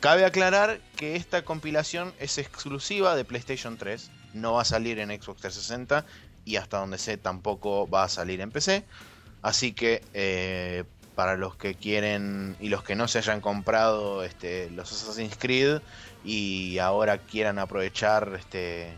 [0.00, 5.10] Cabe aclarar que esta compilación es exclusiva de PlayStation 3, no va a salir en
[5.10, 6.04] Xbox 360
[6.44, 8.84] y hasta donde sé tampoco va a salir en PC.
[9.42, 14.70] Así que eh, para los que quieren y los que no se hayan comprado este,
[14.70, 15.80] los Assassin's Creed
[16.24, 18.92] y ahora quieran aprovechar este,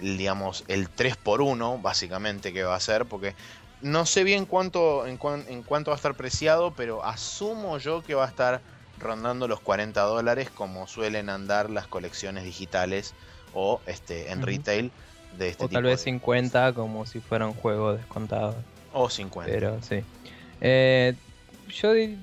[0.00, 3.34] el, digamos, el 3x1, básicamente, que va a ser, porque
[3.82, 8.14] no sé bien cuánto, en, en cuánto va a estar preciado, pero asumo yo que
[8.14, 8.60] va a estar
[8.98, 13.14] rondando los 40 dólares, como suelen andar las colecciones digitales
[13.54, 14.92] o este, en retail
[15.38, 15.76] de este o tipo.
[15.78, 18.64] tal vez de- 50 como si fuera un juego descontado.
[18.92, 19.52] o 50.
[19.52, 20.00] Pero sí.
[20.60, 21.14] Eh,
[21.68, 22.18] yo di-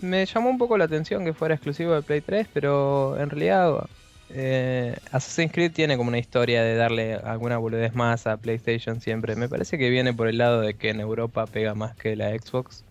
[0.00, 3.88] me llamó un poco la atención que fuera exclusivo de Play 3, pero en realidad
[4.28, 9.36] eh, Assassin's Creed tiene como una historia de darle alguna boludez más a PlayStation siempre.
[9.36, 12.30] Me parece que viene por el lado de que en Europa pega más que la
[12.30, 12.84] Xbox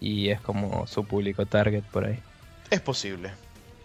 [0.00, 2.22] y es como su público target por ahí.
[2.70, 3.32] Es posible.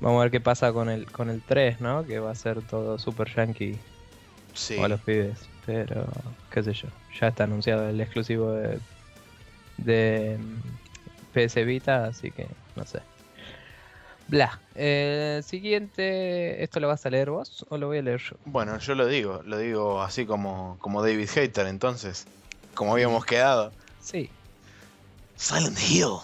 [0.04, 2.06] Vamos a ver qué pasa con el con el 3, ¿no?
[2.06, 3.78] Que va a ser todo super yankee
[4.54, 4.76] Sí.
[4.78, 5.40] o a los pibes.
[5.66, 6.06] Pero,
[6.52, 6.90] qué sé yo.
[7.20, 8.80] Ya está anunciado el exclusivo de,
[9.78, 10.38] de
[11.34, 13.00] PS Vita, así que no sé.
[14.28, 14.60] Bla.
[14.76, 18.36] Eh, siguiente, ¿esto lo vas a leer vos o lo voy a leer yo?
[18.46, 22.26] Bueno, yo lo digo, lo digo así como, como David Hater, entonces,
[22.76, 23.72] como habíamos quedado.
[24.02, 24.30] Sí,
[25.38, 26.18] Silent Hill.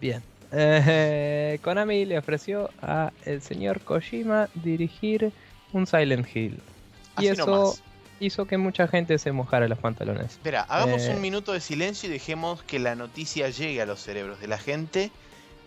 [0.00, 0.22] bien.
[0.58, 5.32] Eh, Konami le ofreció a el señor Kojima dirigir
[5.72, 6.60] un Silent Hill.
[7.18, 7.82] Y Así eso nomás.
[8.20, 10.32] hizo que mucha gente se mojara los pantalones.
[10.32, 11.14] Espera, hagamos Eh.
[11.14, 14.56] un minuto de silencio y dejemos que la noticia llegue a los cerebros de la
[14.58, 15.10] gente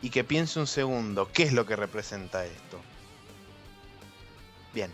[0.02, 2.80] y que piense un segundo, ¿qué es lo que representa esto?
[4.73, 4.91] Bien,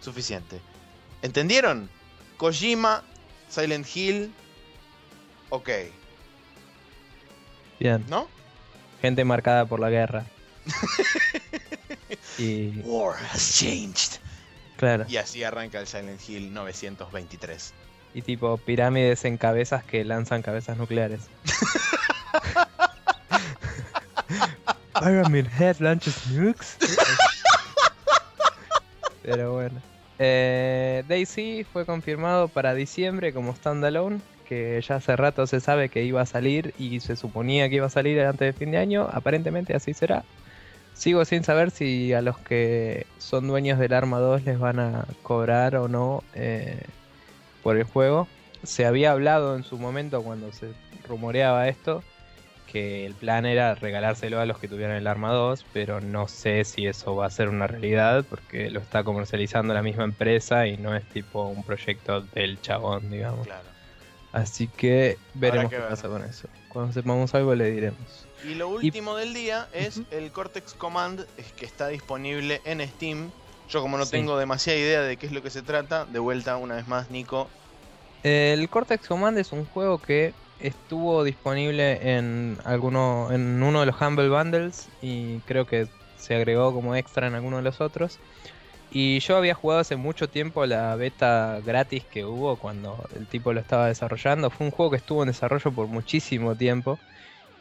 [0.00, 0.60] suficiente.
[1.22, 1.90] ¿Entendieron?
[2.36, 3.02] Kojima,
[3.48, 4.32] Silent Hill,
[5.50, 5.68] ok,
[7.80, 8.28] Bien, ¿no?
[9.04, 10.24] Gente marcada por la guerra.
[12.38, 14.18] y War has changed.
[14.78, 15.04] claro.
[15.06, 17.74] Y así arranca el Silent Hill 923.
[18.14, 21.20] Y tipo pirámides en cabezas que lanzan cabezas nucleares.
[24.98, 26.78] Pyramid Head launches nukes.
[29.22, 29.82] Pero bueno.
[30.18, 36.04] Eh, Daisy fue confirmado para diciembre como standalone, que ya hace rato se sabe que
[36.04, 39.08] iba a salir y se suponía que iba a salir antes de fin de año.
[39.10, 40.24] Aparentemente así será.
[40.94, 45.06] Sigo sin saber si a los que son dueños del Arma 2 les van a
[45.22, 46.82] cobrar o no eh,
[47.62, 48.28] por el juego.
[48.62, 50.68] Se había hablado en su momento cuando se
[51.08, 52.02] rumoreaba esto
[52.74, 56.64] que el plan era regalárselo a los que tuvieran el Arma 2, pero no sé
[56.64, 60.76] si eso va a ser una realidad porque lo está comercializando la misma empresa y
[60.76, 63.46] no es tipo un proyecto del chabón, digamos.
[63.46, 63.73] Claro.
[64.34, 65.90] Así que veremos que qué ver.
[65.90, 66.48] pasa con eso.
[66.68, 68.26] Cuando sepamos algo le diremos.
[68.44, 73.30] Y lo último del día es el Cortex Command es que está disponible en Steam.
[73.70, 74.10] Yo como no Sí.
[74.10, 77.10] tengo demasiada idea de qué es lo que se trata, de vuelta una vez más,
[77.10, 77.48] Nico.
[78.24, 84.00] El Cortex Command es un juego que estuvo disponible en alguno en uno de los
[84.00, 85.86] Humble Bundles y creo que
[86.18, 88.18] se agregó como extra en alguno de los otros.
[88.96, 93.52] Y yo había jugado hace mucho tiempo la beta gratis que hubo cuando el tipo
[93.52, 94.50] lo estaba desarrollando.
[94.50, 97.00] Fue un juego que estuvo en desarrollo por muchísimo tiempo.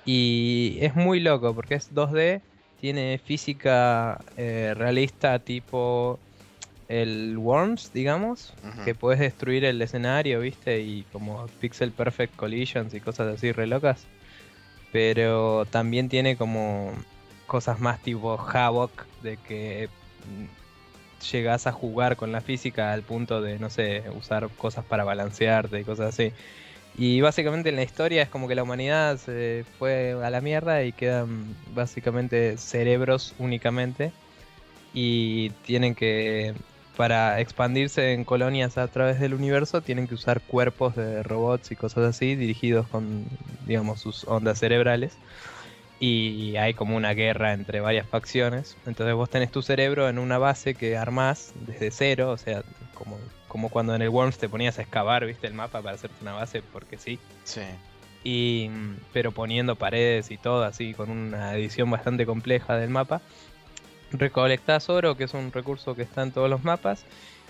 [0.06, 2.42] Y es muy loco porque es 2D,
[2.80, 6.20] tiene física eh, realista tipo
[6.88, 8.54] el Worms, digamos,
[8.86, 10.82] que puedes destruir el escenario, ¿viste?
[10.82, 14.06] Y como pixel perfect collisions y cosas así re locas.
[14.92, 16.92] Pero también tiene como
[17.48, 19.90] cosas más tipo Havoc, de que
[21.32, 25.80] llegas a jugar con la física al punto de, no sé, usar cosas para balancearte
[25.80, 26.32] y cosas así.
[26.96, 30.84] Y básicamente en la historia es como que la humanidad se fue a la mierda
[30.84, 34.12] y quedan básicamente cerebros únicamente.
[34.94, 36.54] Y tienen que,
[36.96, 41.76] para expandirse en colonias a través del universo, tienen que usar cuerpos de robots y
[41.76, 43.26] cosas así dirigidos con,
[43.66, 45.14] digamos, sus ondas cerebrales.
[46.06, 48.76] Y hay como una guerra entre varias facciones.
[48.86, 52.62] Entonces vos tenés tu cerebro en una base que armás desde cero, o sea,
[52.94, 56.18] como, como cuando en el Worms te ponías a excavar, viste, el mapa para hacerte
[56.22, 57.20] una base porque sí.
[57.46, 57.62] Sí.
[58.22, 58.70] Y,
[59.14, 63.22] pero poniendo paredes y todo así, con una edición bastante compleja del mapa.
[64.12, 67.06] Recolectás oro, que es un recurso que está en todos los mapas.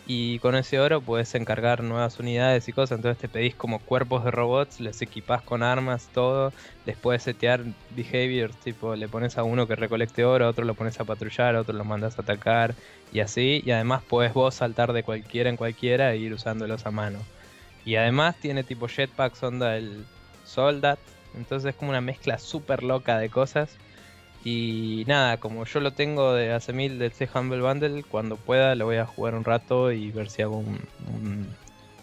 [0.06, 2.98] Y con ese oro puedes encargar nuevas unidades y cosas.
[2.98, 6.54] Entonces te pedís como cuerpos de robots, les equipás con armas, todo.
[6.86, 11.00] Les puedes setear behaviors, tipo le pones a uno que recolecte oro, otro lo pones
[11.00, 12.76] a patrullar, otro lo mandas a atacar
[13.14, 13.62] y así.
[13.66, 17.20] Y además puedes vos saltar de cualquiera en cualquiera e ir usándolos a mano.
[17.86, 20.06] Y además tiene tipo jetpacks, onda el
[20.44, 21.00] Soldat.
[21.34, 23.78] Entonces es como una mezcla súper loca de cosas.
[24.44, 28.76] Y nada, como yo lo tengo de hace mil del C Humble Bundle, cuando pueda
[28.76, 31.48] lo voy a jugar un rato y ver si hago un,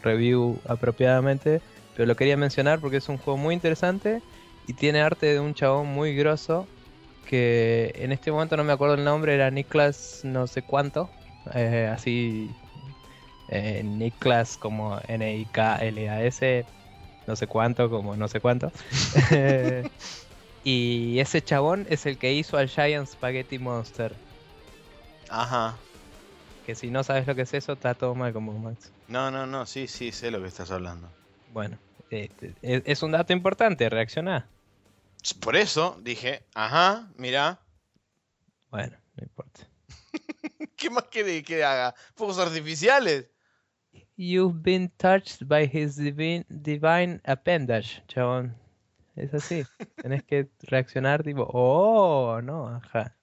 [0.03, 1.61] review apropiadamente.
[1.95, 4.23] Pero lo quería mencionar porque es un juego muy interesante
[4.67, 6.67] y tiene arte de un chabón muy grosso
[7.27, 11.11] que en este momento no me acuerdo el nombre, era Niklas no sé cuánto,
[11.55, 12.51] eh, así
[13.49, 16.65] eh, Niklas como N-I-K-L-A-S,
[17.27, 18.73] no sé cuánto como no sé cuánto.
[20.65, 24.15] y ese chabón es el que hizo al Giant Spaghetti Monster.
[25.29, 25.77] Ajá.
[26.67, 28.93] Que si no sabes lo que es eso, está todo mal como Max.
[29.09, 31.09] No, no, no, sí, sí, sé lo que estás hablando.
[31.53, 31.79] Bueno,
[32.11, 34.49] este, es, es un dato importante, reacciona.
[35.41, 37.61] Por eso dije, ajá, mira,
[38.71, 39.67] Bueno, no importa.
[40.77, 41.95] ¿qué más quiere que haga?
[42.15, 43.29] ¿Fuegos artificiales?
[44.17, 48.55] You've been touched by his divine, divine appendage, chabón.
[49.17, 49.65] Es así.
[49.97, 53.15] Tenés que reaccionar tipo, oh, no, ajá.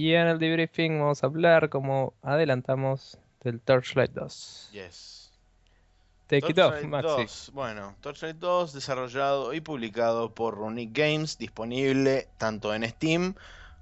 [0.00, 4.70] Y en el debriefing vamos a hablar, como adelantamos, del Torchlight 2.
[4.72, 5.19] Yes.
[6.30, 7.22] Take it off, Torchlight Maxi.
[7.22, 13.34] 2, bueno, Torchlight 2 desarrollado y publicado por Runic Games, disponible tanto en Steam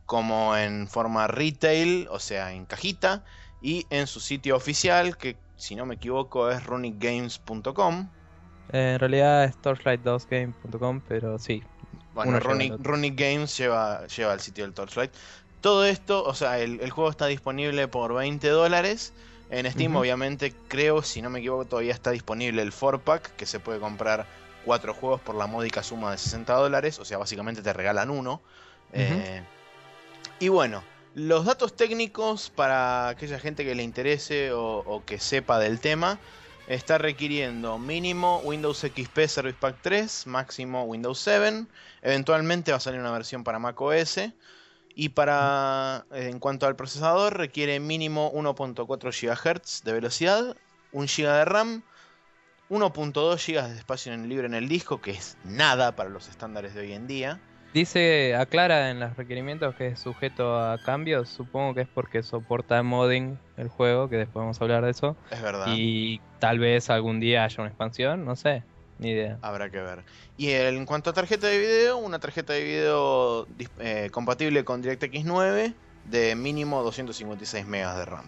[0.06, 3.22] como en forma retail, o sea, en cajita,
[3.60, 8.08] y en su sitio oficial, que si no me equivoco es runicgames.com.
[8.72, 11.62] Eh, en realidad es torchlight2game.com, pero sí.
[12.14, 15.12] Bueno, Runic, Games lleva, lleva el sitio del Torchlight.
[15.60, 19.12] Todo esto, o sea, el, el juego está disponible por 20 dólares.
[19.50, 23.60] En Steam, obviamente, creo, si no me equivoco, todavía está disponible el 4-pack, que se
[23.60, 24.26] puede comprar
[24.64, 26.98] cuatro juegos por la módica suma de 60 dólares.
[26.98, 28.42] O sea, básicamente te regalan uno.
[28.92, 29.42] Eh,
[30.38, 30.82] y bueno,
[31.14, 36.18] los datos técnicos para aquella gente que le interese o, o que sepa del tema.
[36.66, 41.64] Está requiriendo mínimo Windows XP Service Pack 3, máximo Windows 7.
[42.02, 44.20] Eventualmente va a salir una versión para Mac OS.
[45.00, 50.56] Y para, eh, en cuanto al procesador, requiere mínimo 1.4 GHz de velocidad,
[50.90, 51.82] 1 GB de RAM,
[52.68, 56.74] 1.2 GB de espacio en- libre en el disco, que es nada para los estándares
[56.74, 57.40] de hoy en día.
[57.72, 61.28] Dice, aclara en los requerimientos que es sujeto a cambios.
[61.28, 65.16] Supongo que es porque soporta modding el juego, que después vamos a hablar de eso.
[65.30, 65.74] Es verdad.
[65.76, 68.64] Y tal vez algún día haya una expansión, no sé,
[68.98, 69.38] ni idea.
[69.42, 70.04] Habrá que ver.
[70.36, 73.46] Y en cuanto a tarjeta de video, una tarjeta de video
[73.78, 75.72] eh, compatible con DirectX 9
[76.04, 78.24] de mínimo 256 MB de RAM.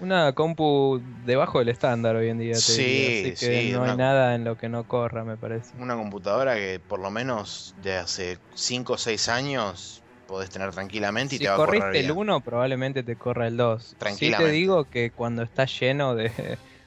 [0.00, 3.96] Una compu debajo del estándar hoy en día, te Sí, así que sí, no hay
[3.96, 5.70] nada en lo que no corra, me parece.
[5.78, 11.36] Una computadora que por lo menos de hace 5 o 6 años podés tener tranquilamente
[11.36, 12.18] y Si te va a correr corriste el bien.
[12.18, 13.82] 1, probablemente te corra el 2.
[13.84, 14.52] Sí te Tranquilamente.
[14.52, 16.30] digo que cuando está lleno de,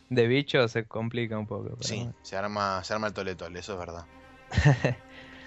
[0.10, 1.66] de bichos se complica un poco.
[1.72, 2.14] pero Sí, bueno.
[2.22, 4.06] se arma, se arma el tole tole, eso es verdad.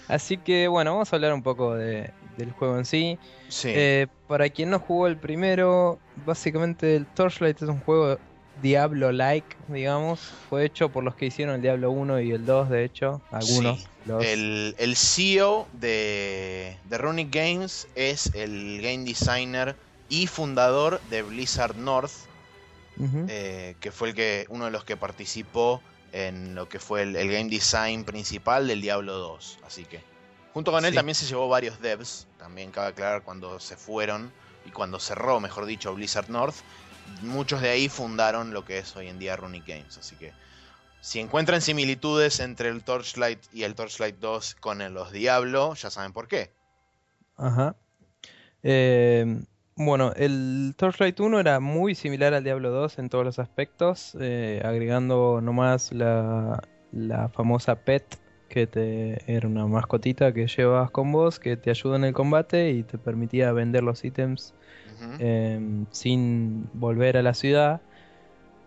[0.08, 3.18] Así que bueno, vamos a hablar un poco de- del juego en sí.
[3.48, 8.18] Sí, Eh, para quien no jugó el primero, básicamente el Torchlight es un juego
[8.62, 10.20] Diablo-like, digamos.
[10.48, 13.22] Fue hecho por los que hicieron el Diablo 1 y el 2, de hecho.
[13.30, 13.80] Algunos.
[13.80, 19.76] Sí, los- el, el CEO de, de Runic Games es el game designer
[20.08, 22.12] y fundador de Blizzard North,
[23.28, 25.82] Eh, que fue el que uno de los que participó
[26.12, 29.58] en lo que fue el, el game design principal del Diablo 2.
[29.64, 30.02] Así que,
[30.52, 30.96] junto con él Sí.
[30.96, 34.32] también se llevó varios devs, también cabe aclarar cuando se fueron
[34.66, 36.56] y cuando cerró, mejor dicho, Blizzard North.
[37.22, 39.96] Muchos de ahí fundaron lo que es hoy en día Runic Games.
[39.98, 40.32] Así que,
[41.00, 45.90] si encuentran similitudes entre el Torchlight y el Torchlight 2 con el- los Diablo, ya
[45.90, 46.52] saben por qué.
[47.36, 47.74] Ajá.
[48.62, 49.42] Eh,
[49.84, 54.60] bueno, el Torchlight 1 era muy similar al Diablo 2 en todos los aspectos, eh,
[54.62, 56.62] agregando nomás la,
[56.92, 58.18] la famosa pet,
[58.50, 62.72] que te era una mascotita que llevas con vos, que te ayuda en el combate
[62.72, 64.54] y te permitía vender los ítems
[65.18, 67.80] em, sin volver a la ciudad.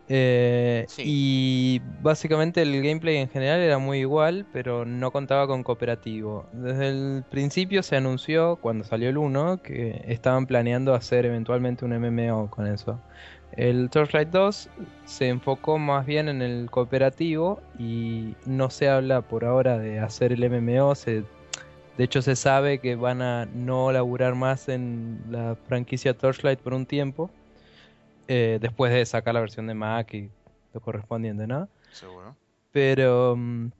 [0.07, 1.03] Eh, Sí.
[1.05, 6.49] Y básicamente el gameplay en general era muy igual, pero no contaba con cooperativo.
[6.51, 11.93] Desde el principio se anunció, cuando salió el 1, que estaban planeando hacer eventualmente un
[11.93, 13.01] MMO con eso.
[13.51, 14.69] El Torchlight 2
[15.05, 20.33] se enfocó más bien en el cooperativo y no se habla por ahora de hacer
[20.33, 20.95] el MMO.
[20.95, 21.23] Se,
[21.97, 26.73] de hecho se sabe que van a no laburar más en la franquicia Torchlight por
[26.73, 27.31] un tiempo.
[28.27, 30.29] Eh, después de sacar la versión de Mac y
[30.73, 31.67] lo correspondiente, ¿no?
[31.91, 32.35] Seguro.
[32.71, 33.71] Pero, mm,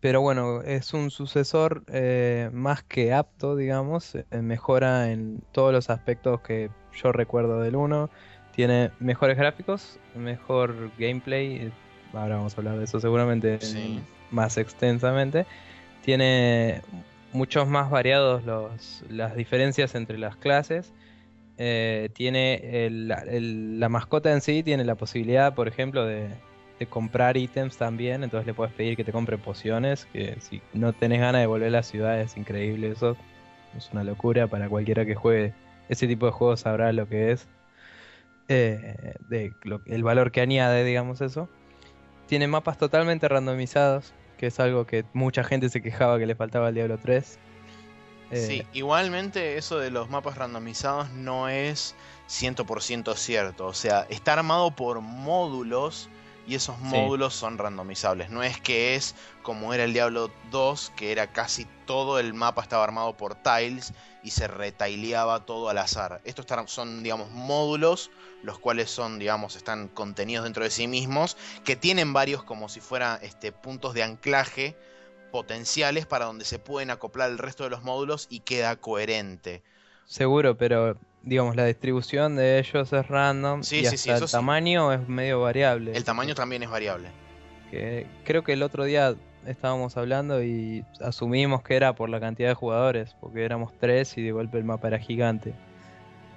[0.00, 4.14] pero bueno, es un sucesor eh, más que apto, digamos.
[4.14, 8.10] eh, mejora en todos los aspectos que yo recuerdo del 1.
[8.54, 11.72] Tiene mejores gráficos, mejor gameplay.
[12.12, 14.00] Ahora vamos a hablar de eso seguramente Sí.
[14.30, 15.46] más extensamente.
[16.02, 16.82] Tiene
[17.32, 20.92] muchos más variados los, las diferencias entre las clases.
[21.62, 26.28] Eh, tiene el- la mascota en sí tiene la posibilidad, por ejemplo, de,
[26.78, 28.24] de comprar ítems también.
[28.24, 30.06] Entonces le puedes pedir que te compre pociones.
[30.12, 33.14] Que si no tenés ganas de volver a la ciudad es increíble eso.
[33.76, 35.52] Es una locura para cualquiera que juegue
[35.90, 37.46] ese tipo de juegos sabrá lo que es.
[38.48, 41.48] eh, de lo- el valor que añade, digamos eso.
[42.26, 46.68] Tiene mapas totalmente randomizados, que es algo que mucha gente se quejaba que le faltaba
[46.68, 47.38] al Diablo 3.
[48.30, 51.94] Eh, Sí, igualmente eso de los mapas randomizados no es
[52.28, 53.66] 100% cierto.
[53.66, 56.08] O sea, está armado por módulos
[56.46, 58.30] y esos módulos son randomizables.
[58.30, 62.62] No es que es como era el Diablo 2, que era casi todo el mapa
[62.62, 66.20] estaba armado por tiles y se retaileaba todo al azar.
[66.24, 68.10] Estos son, digamos, módulos,
[68.42, 72.80] los cuales son, digamos, están contenidos dentro de sí mismos, que tienen varios como si
[72.80, 74.76] fueran este, puntos de anclaje
[75.30, 79.64] potenciales para donde se pueden acoplar el resto de los módulos y queda coherente.
[80.04, 84.28] Seguro, pero digamos la distribución de ellos es random Sí, y sí, hasta sí, el
[84.28, 85.96] tamaño es medio variable.
[85.96, 87.14] El tamaño también es variable.
[87.70, 92.48] Que creo que el otro día estábamos hablando y asumimos que era por la cantidad
[92.48, 95.60] de jugadores, porque éramos tres y de golpe el mapa era gigante.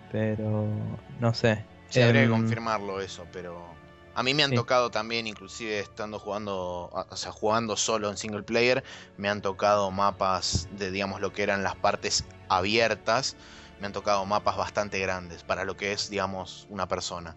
[0.09, 1.67] Pero no sé.
[1.89, 3.82] Sí, habría que Em, confirmarlo eso, pero
[4.15, 4.55] a mí me han sí.
[4.55, 8.83] tocado también, inclusive estando jugando, o sea, jugando solo en single player,
[9.17, 13.35] me han tocado mapas de, digamos, lo que eran las partes abiertas,
[13.79, 17.35] me han tocado mapas bastante grandes para lo que es, digamos, una persona.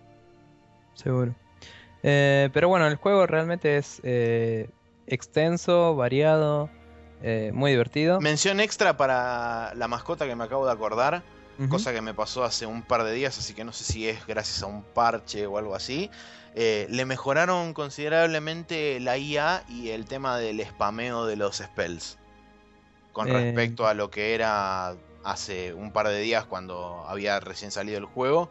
[0.95, 1.35] Seguro.
[2.03, 4.71] Eh, pero bueno, el juego realmente es eh,
[5.07, 6.71] extenso, variado,
[7.23, 8.21] eh, muy divertido.
[8.21, 11.23] Mención extra para la mascota que me acabo de acordar,
[11.71, 14.27] Cosa que me pasó hace un par de días, así que no sé si es
[14.27, 16.11] gracias a un parche o algo así.
[16.55, 22.19] Eh, le mejoraron considerablemente la IA y el tema del spameo de los spells.
[23.13, 23.33] Con Eh.
[23.33, 28.05] respecto a lo que era hace un par de días cuando había recién salido el
[28.05, 28.51] juego.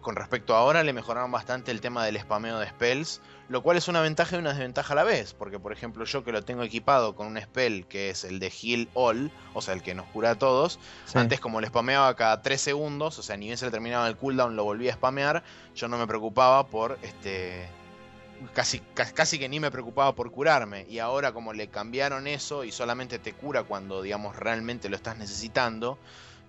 [0.00, 3.20] Con respecto a ahora le mejoraron bastante el tema del spameo de spells.
[3.48, 5.32] Lo cual es una ventaja y una desventaja a la vez.
[5.34, 8.50] Porque por ejemplo yo que lo tengo equipado con un spell que es el de
[8.50, 9.30] Heal All.
[9.54, 10.78] O sea el que nos cura a todos.
[11.06, 11.18] Sí.
[11.18, 14.16] Antes como le spameaba cada 3 segundos, o sea, ni bien se le terminaba el
[14.16, 15.42] cooldown, lo volvía a spamear,
[15.74, 17.66] yo no me preocupaba por este
[18.54, 20.86] casi, ca- casi que ni me preocupaba por curarme.
[20.88, 25.16] Y ahora como le cambiaron eso y solamente te cura cuando, digamos, realmente lo estás
[25.16, 25.98] necesitando,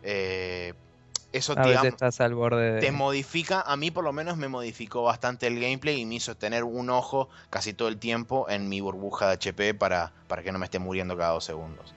[0.04, 0.74] eh,
[1.32, 2.82] eso, A veces digamos, estás al borde de...
[2.82, 6.36] te modifica, a mí por lo menos me modificó bastante el gameplay y me hizo
[6.36, 10.52] tener un ojo casi todo el tiempo en mi burbuja de HP para, para que
[10.52, 11.94] no me esté muriendo cada dos segundos.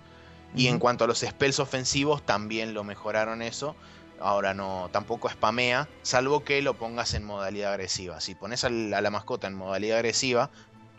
[0.55, 3.76] Y en cuanto a los spells ofensivos, también lo mejoraron eso.
[4.18, 8.20] Ahora no, tampoco spamea, salvo que lo pongas en modalidad agresiva.
[8.20, 10.51] Si pones al- a la mascota en modalidad agresiva,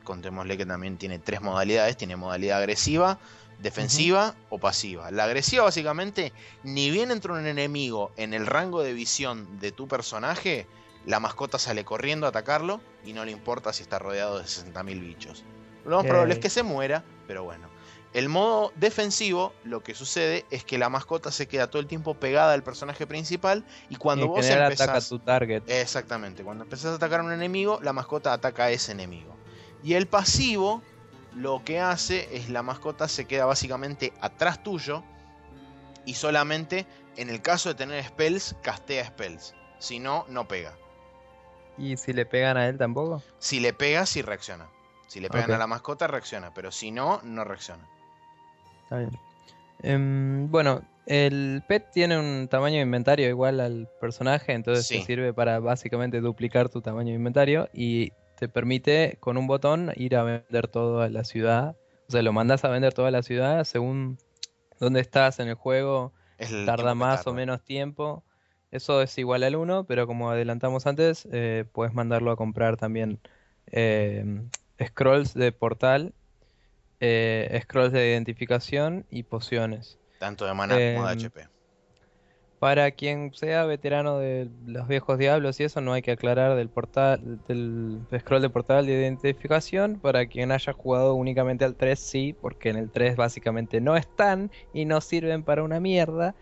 [0.04, 3.20] contémosle que también tiene tres modalidades: tiene modalidad agresiva,
[3.64, 5.09] defensiva o pasiva.
[5.09, 6.34] La agresiva, básicamente,
[6.64, 10.68] ni bien entra un enemigo en el rango de visión de tu personaje,
[11.05, 14.99] la mascota sale corriendo a atacarlo y no le importa si está rodeado de 60.000
[14.99, 15.43] bichos.
[15.86, 17.68] Lo más probable es que se muera, pero bueno.
[18.14, 22.14] El modo defensivo, lo que sucede es que la mascota se queda todo el tiempo
[22.14, 25.09] pegada al personaje principal y cuando en vos general ataca a empezás...
[25.09, 25.64] tu target.
[25.68, 29.36] Exactamente, cuando empezás a atacar a un enemigo, la mascota ataca a ese enemigo.
[29.84, 30.84] Y el pasivo,
[31.36, 35.04] lo que hace es la mascota se queda básicamente atrás tuyo
[36.06, 36.86] y solamente
[37.18, 39.56] en el caso de tener spells, castea spells.
[39.80, 40.74] Si no, no pega.
[41.78, 43.22] ¿Y si le pegan a él tampoco?
[43.40, 44.70] Si le pega, sí reacciona.
[45.08, 46.54] Si le pegan a la mascota, reacciona.
[46.54, 47.88] Pero si no, no reacciona.
[48.84, 49.20] Está bien.
[49.82, 55.00] Em, bueno, el pet tiene un tamaño de inventario igual al personaje, entonces Sí.
[55.00, 59.92] te sirve para básicamente duplicar tu tamaño de inventario y te permite con un botón
[59.96, 61.76] ir a vender todo a la ciudad.
[62.08, 64.18] O sea, lo mandas a vender toda la ciudad según
[64.80, 68.24] dónde estás en el juego, el tarda más o menos tiempo.
[68.72, 73.20] Eso es igual al 1, pero como adelantamos antes, eh, puedes mandarlo a comprar también
[73.68, 74.42] eh,
[74.84, 76.14] scrolls de portal,
[77.00, 80.00] eh, scrolls de identificación y pociones.
[80.20, 81.53] Tanto de mana como de Em, HP.
[82.64, 86.70] Para quien sea veterano de los viejos diablos y eso, no hay que aclarar del
[86.70, 89.99] portal, del scroll de portal de identificación.
[89.99, 94.49] Para quien haya jugado únicamente al 3, sí, porque en el 3 básicamente no están
[94.72, 96.38] y no sirven para una mierda.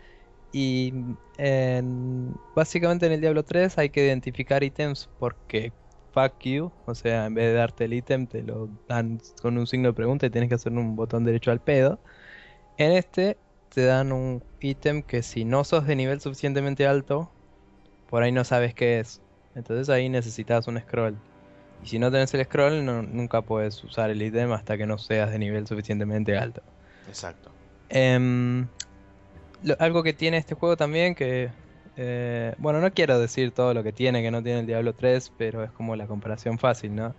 [0.51, 5.74] Y en- básicamente en el Diablo 3 hay que identificar ítems porque
[6.11, 9.67] fuck you, o sea, en vez de darte el ítem te lo dan con un
[9.67, 12.01] signo de pregunta y tienes que hacer un botón derecho al pedo.
[12.78, 13.41] En este
[13.74, 17.32] te dan un ítem que si no sos de nivel suficientemente alto,
[18.09, 19.22] por ahí no sabes qué es.
[19.55, 21.15] Entonces ahí necesitas un scroll.
[21.84, 24.97] Y si no tenés el scroll, no- nunca puedes usar el ítem hasta que no
[24.97, 26.61] seas de nivel suficientemente alto.
[27.07, 27.51] Exacto.
[27.89, 28.67] Em,
[29.63, 31.49] lo- algo que tiene este juego también que...
[31.97, 35.32] eh, bueno, no quiero decir todo lo que tiene que no tiene el Diablo 3,
[35.38, 37.09] pero es como la comparación fácil, ¿no?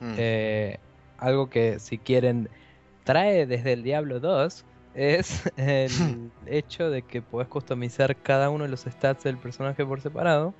[0.00, 0.14] Mm.
[0.16, 0.78] Eh,
[1.18, 2.48] algo que si quieren
[3.04, 4.64] trae desde el Diablo 2
[4.94, 10.00] es el hecho de que podés customizar cada uno de los stats del personaje por
[10.00, 10.54] separado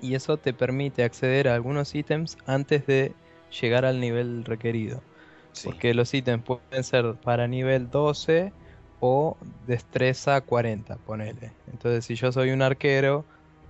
[0.00, 3.12] y eso te permite acceder a algunos ítems antes de
[3.60, 5.02] llegar al nivel requerido.
[5.52, 5.68] Sí.
[5.68, 8.52] Porque los ítems pueden ser para nivel 12
[9.00, 9.36] o
[9.66, 11.52] destreza 40, ponele.
[11.70, 13.24] Entonces, si yo soy un arquero,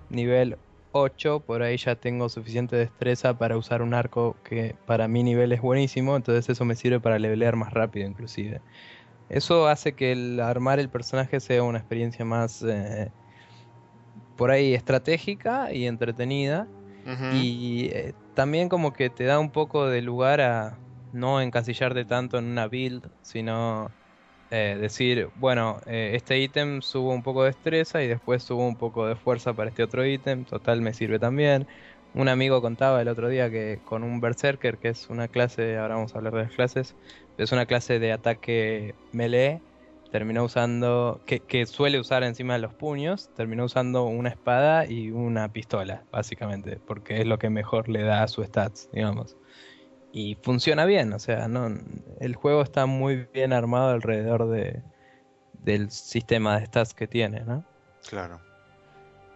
[0.09, 0.57] nivel
[0.93, 5.53] 8, por ahí ya tengo suficiente destreza para usar un arco que para mi nivel
[5.53, 8.61] es buenísimo, entonces eso me sirve para levelear más rápido inclusive.
[9.29, 13.13] Eso hace que el armar el personaje sea una experiencia más eh,
[14.35, 16.71] por ahí estratégica y entretenida.
[17.29, 22.39] Y eh, también como que te da un poco de lugar a no encasillarte tanto
[22.39, 23.97] en una build, sino
[24.51, 29.07] eh, decir, bueno, este ítem subo un poco de destreza y después subo un poco
[29.07, 31.67] de fuerza para este otro ítem, total me sirve también.
[32.15, 35.97] Un amigo contaba el otro día que con un Berserker, que es una clase, ahora
[35.97, 36.95] vamos a hablar de las clases,
[37.39, 39.61] es una clase de ataque melee,
[40.13, 45.53] terminó usando, que, suele usar encima de los puños, terminó usando una espada y una
[45.53, 49.37] pistola, básicamente, porque es lo que mejor le da a su stats, digamos.
[50.13, 51.67] Y funciona bien, o sea, no,
[52.21, 54.85] el juego está muy bien armado alrededor de,
[55.65, 57.65] del sistema de stats que tiene, ¿no?
[58.09, 58.39] Claro.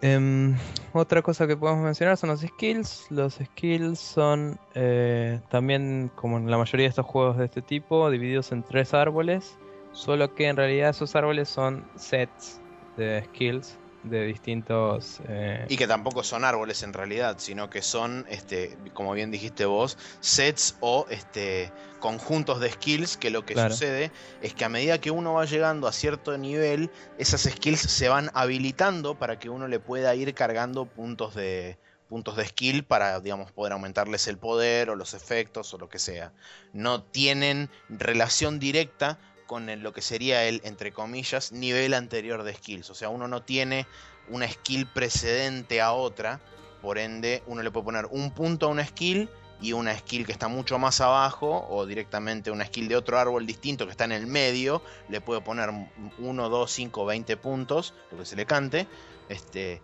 [0.01, 0.57] Em,
[0.92, 3.07] otra cosa que podemos mencionar son los skills.
[3.11, 8.11] Los skills son eh, también, como en la mayoría de estos juegos de este tipo,
[8.11, 9.59] divididos en tres árboles.
[9.92, 12.61] Solo que en realidad esos árboles son sets
[12.96, 15.20] de skills de distintos...
[15.28, 19.66] eh, Y que tampoco son árboles en realidad, sino que son, este, como bien dijiste
[19.66, 23.72] vos, sets o este, conjuntos de skills que lo que Claro.
[23.74, 28.09] sucede es que a medida que uno va llegando a cierto nivel, esas skills se
[28.09, 31.78] van habilitando para que uno le pueda ir cargando puntos de
[32.09, 35.99] puntos de skill para, digamos, poder aumentarles el poder o los efectos o lo que
[35.99, 36.32] sea.
[36.72, 39.18] No tienen relación directa
[39.49, 42.90] con lo que sería el, entre comillas, nivel anterior de skills.
[42.90, 43.86] O sea, uno no tiene
[44.28, 46.38] una skill precedente a otra,
[46.82, 49.30] por ende uno le puede poner un punto a una skill
[49.62, 53.46] y una skill que está mucho más abajo o directamente una skill de otro árbol
[53.46, 55.70] distinto que está en el medio, le puede poner
[56.18, 58.86] 1, 2, 5, 20 puntos, lo que se le cante,
[59.30, 59.80] este,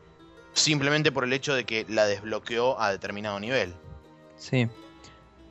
[0.53, 3.75] simplemente por el hecho de que la desbloqueó a determinado nivel.
[4.37, 4.69] Sí.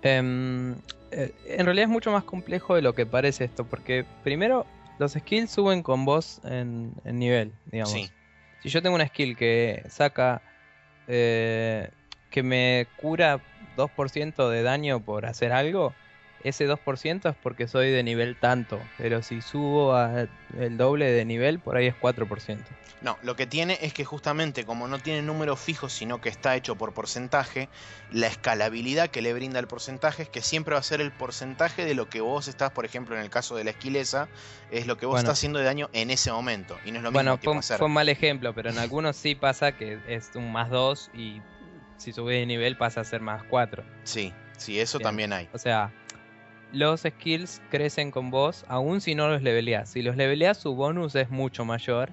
[0.03, 0.75] Em,
[1.15, 4.65] eh, en realidad es mucho más complejo de lo que parece esto, porque primero
[4.99, 7.93] los skills suben con vos en, en nivel, digamos.
[7.93, 8.11] Sí.
[8.61, 10.41] Si yo tengo una skill que saca,
[11.07, 11.89] eh,
[12.29, 13.41] que me cura
[13.75, 15.93] 2% de daño por hacer algo,
[16.43, 20.27] ese 2% es porque soy de nivel tanto, pero si subo a
[20.57, 22.59] el doble de nivel, por ahí es 4%.
[23.01, 26.55] No, lo que tiene es que justamente como no tiene números fijos, sino que está
[26.55, 27.69] hecho por porcentaje,
[28.11, 31.85] la escalabilidad que le brinda el porcentaje es que siempre va a ser el porcentaje
[31.85, 34.29] de lo que vos estás, por ejemplo, en el caso de la esquileza,
[34.71, 35.19] es lo que vos Bueno.
[35.29, 36.77] estás haciendo de daño en ese momento.
[36.85, 37.77] Y no es lo Bueno, mismo tipo fue, hacer.
[37.77, 41.41] fue un mal ejemplo, pero en algunos sí pasa que es un más 2 y
[41.97, 43.83] si subes de nivel pasa a ser más 4.
[44.03, 45.49] Sí, sí, eso también hay.
[45.53, 45.93] O sea,
[46.73, 49.91] los skills crecen con vos aun si no los leveleás.
[49.91, 52.11] Si los leveleás su bonus es mucho mayor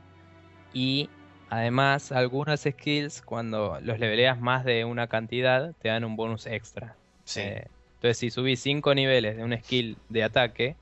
[0.73, 1.09] y
[1.49, 6.97] además algunos skills cuando los leveleas más de una cantidad te dan un bonus extra.
[7.25, 7.41] Sí.
[7.41, 10.77] Eh, entonces si subís 5 niveles de un skill de ataque,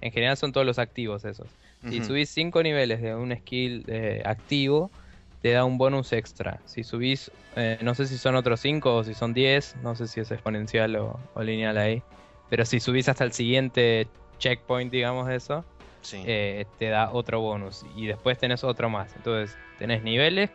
[0.00, 1.48] en general son todos los activos esos.
[1.88, 4.90] Si subís 5 niveles de un skill eh, activo,
[5.42, 6.60] te da un bonus extra.
[6.66, 10.06] Si subís, eh, no sé si son otros 5 o si son 10, no sé
[10.06, 12.02] si es exponencial o, o lineal ahí.
[12.48, 15.64] Pero si subís hasta el siguiente checkpoint, digamos eso,
[16.00, 16.22] Sí.
[16.26, 17.84] eh, te da otro bonus.
[17.96, 19.14] Y después tenés otro más.
[19.16, 20.50] Entonces, tenés niveles,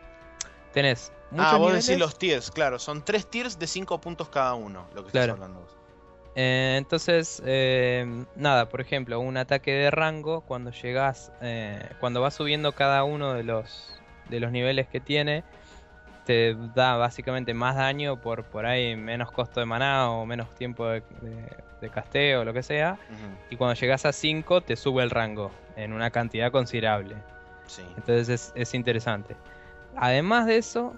[0.73, 1.85] tenés muchos ah, vos niveles.
[1.87, 5.33] decís los tiers, claro, son tres tiers de 5 puntos cada uno, lo que Claro.
[5.33, 5.77] estás hablando vos.
[6.35, 12.33] Eh, entonces, eh, nada, por ejemplo, un ataque de rango, cuando llegas, eh, cuando vas
[12.33, 15.43] subiendo cada uno de los, de los niveles que tiene,
[16.25, 20.87] te da básicamente más daño por por ahí menos costo de maná o menos tiempo
[20.87, 22.97] de, de- de casteo o lo que sea.
[23.49, 27.15] Y cuando llegas a 5 te sube el rango en una cantidad considerable.
[27.67, 27.83] Sí.
[27.97, 29.35] Entonces es, es interesante.
[29.97, 30.95] Además de eso,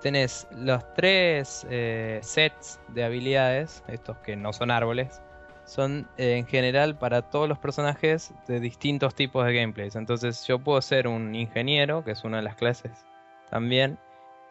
[0.00, 5.20] tenés los tres eh, sets de habilidades, estos que no son árboles,
[5.66, 9.94] son eh, en general para todos los personajes de distintos tipos de gameplays.
[9.94, 13.04] Entonces yo puedo ser un ingeniero, que es una de las clases
[13.50, 13.98] también,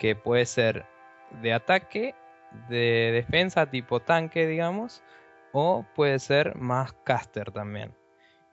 [0.03, 0.85] que puede ser
[1.41, 2.13] de ataque,
[2.67, 5.01] de defensa tipo tanque, digamos,
[5.53, 7.95] o puede ser más caster también.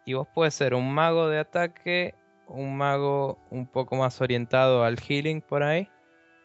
[0.07, 2.15] Y vos puedes ser un mago de ataque,
[2.47, 5.91] un mago un poco más orientado al healing por ahí,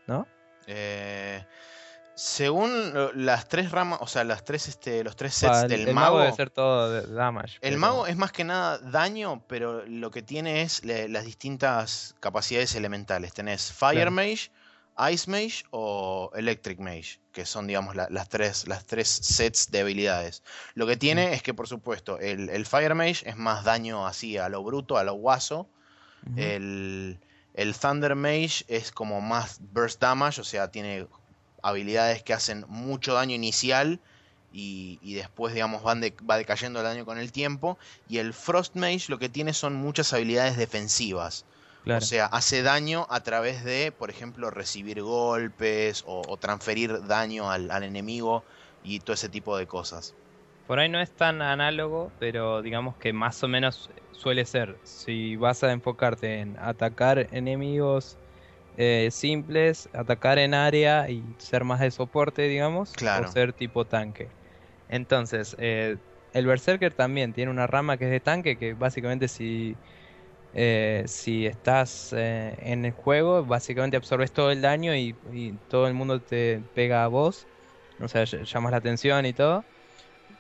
[0.08, 0.26] ¿no?
[0.66, 1.46] Eh,
[2.16, 2.72] según
[3.14, 6.20] las tres ramas, o sea, las tres, este, los tres sets el, del el mago.
[6.20, 7.58] debe ser todo de damage.
[7.62, 11.26] El pero- mago es más que nada daño, pero lo que tiene es le- las
[11.26, 13.36] distintas capacidades elementales.
[13.36, 14.12] Tenés Fire Claro.
[14.12, 14.50] Mage,
[15.12, 19.82] Ice Mage o Electric Mage, que son, digamos, la- las, tres, las tres sets de
[19.82, 20.42] habilidades.
[20.74, 24.38] Lo que tiene es que, por supuesto, el, el Fire Mage es más daño así
[24.38, 25.68] a lo bruto, a lo guaso.
[26.38, 27.20] El,
[27.54, 31.08] el Thunder Mage es como más burst damage, o sea, tiene
[31.62, 34.00] habilidades que hacen mucho daño inicial
[34.54, 37.78] y, y después, digamos, van de- va decayendo el daño con el tiempo.
[38.08, 41.46] Y el Frost Mage lo que tiene son muchas habilidades defensivas.
[41.86, 42.00] Claro.
[42.00, 47.50] O sea, hace daño a través de, por ejemplo, recibir golpes o, o transferir daño
[47.52, 48.44] al, al enemigo
[48.82, 50.18] y todo ese tipo de cosas.
[50.66, 54.80] Por ahí no es tan análogo, pero digamos que más o menos suele ser.
[54.84, 58.18] Si vas a enfocarte en atacar enemigos
[58.78, 63.28] eh, simples, atacar en área y ser más de soporte, digamos, Claro.
[63.28, 64.36] o ser tipo tanque.
[64.88, 65.98] Entonces, eh,
[66.34, 69.80] el Berserker también tiene una rama que es de tanque, que básicamente si,
[70.56, 75.20] eh, si estás eh, en el juego, básicamente absorbes todo el daño y,
[75.68, 77.50] todo el mundo te pega a vos.
[78.00, 79.68] O sea, ll- llamas la atención y todo.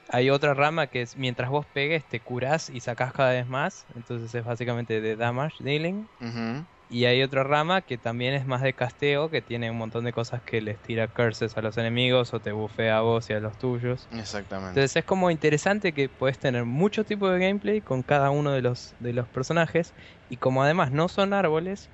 [0.09, 3.87] Hay otra rama que es mientras vos pegues te curás y sacás cada vez más.
[3.95, 6.09] Entonces es básicamente de damage dealing.
[6.19, 6.67] Ujú.
[6.87, 10.11] Y hay otra rama que también es más de casteo, que tiene un montón de
[10.13, 13.39] cosas que les tira curses a los enemigos o te bufea a vos y a
[13.39, 14.09] los tuyos.
[14.09, 14.71] Exactamente.
[14.73, 18.61] Entonces es como interesante que puedes tener mucho tipo de gameplay con cada uno de
[18.61, 19.95] los, de los personajes.
[20.27, 21.91] Y como además no son árboles,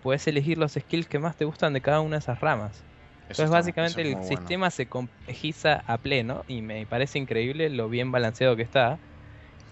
[0.00, 2.86] puedes elegir los skills que más te gustan de cada una de esas ramas.
[3.28, 4.22] Eso Entonces está- básicamente es el bueno.
[4.22, 9.02] sistema se complejiza a pleno y me parece increíble lo bien balanceado que está.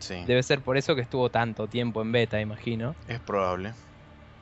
[0.00, 2.98] Sí, Debe ser por eso que estuvo tanto tiempo en beta, imagino.
[3.06, 3.76] es probable.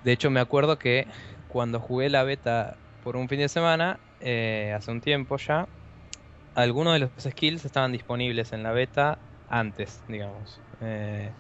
[0.03, 1.07] De hecho me acuerdo que
[1.47, 5.69] cuando jugué la beta por un fin de semana, eh, hace un tiempo ya,
[6.55, 10.61] algunos de los skills estaban disponibles en la beta antes, digamos.
[10.81, 11.35] Eh,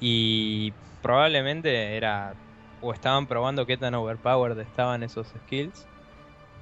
[0.00, 2.36] y probablemente era
[2.80, 5.88] o estaban probando qué tan overpowered estaban esos skills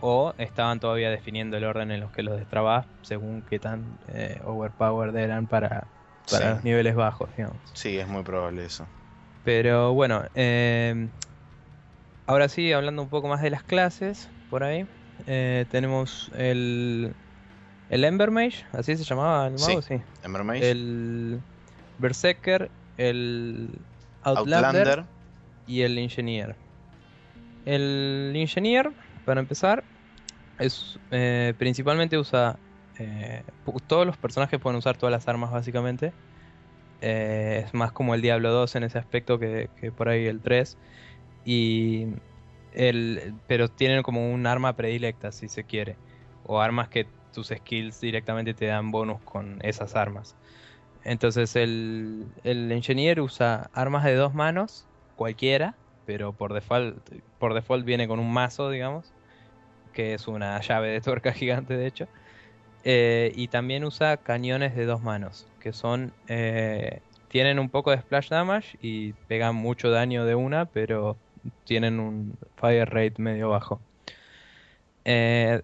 [0.01, 4.41] o estaban todavía definiendo el orden en los que los destrabas según qué tan eh,
[4.45, 5.89] overpowered eran para,
[6.31, 6.55] para Sí.
[6.55, 7.61] los niveles bajos, digamos.
[7.75, 8.89] Sí, es muy probable eso.
[9.43, 11.11] Pero bueno, eh,
[12.27, 14.87] ahora sí, hablando un poco más de las clases, por ahí,
[15.27, 17.13] eh, tenemos el,
[17.91, 20.01] el Ember Mage, así se llamaba el mago, sí.
[20.23, 21.41] Ember Mage, El
[21.99, 23.71] Berserker, el
[24.23, 25.05] Outlander, Outlander,
[25.67, 26.57] y el Engineer.
[27.65, 28.91] El Engineer,
[29.25, 29.85] para empezar,
[30.59, 32.59] es eh, principalmente usa.
[32.99, 33.43] eh,
[33.87, 36.13] todos los personajes pueden usar todas las armas, básicamente.
[37.01, 40.41] Eh, es más como el Diablo 2 en ese aspecto que, que por ahí el
[40.41, 40.77] 3.
[41.45, 42.07] Y
[42.73, 46.01] el, pero tienen como un arma predilecta, si se quiere.
[46.43, 50.39] O armas que tus skills directamente te dan bonus con esas armas.
[51.03, 57.85] Entonces el, el Engineer usa armas de dos manos, cualquiera, pero por default, por default
[57.87, 59.15] viene con un mazo, digamos,
[59.93, 62.11] que es una llave de tuerca gigante, de hecho.
[62.83, 68.01] Eh, y también usa cañones de dos manos, que son eh, tienen un poco de
[68.01, 71.23] splash damage y pegan mucho daño de una, pero
[71.65, 73.81] tienen un fire rate medio bajo.
[75.05, 75.63] Eh,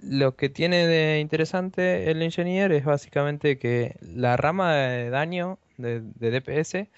[0.00, 6.02] lo que tiene de interesante el Engineer es básicamente que la rama de daño de,
[6.02, 6.88] de DPS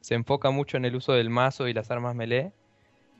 [0.00, 2.52] se enfoca mucho en el uso del mazo y las armas melee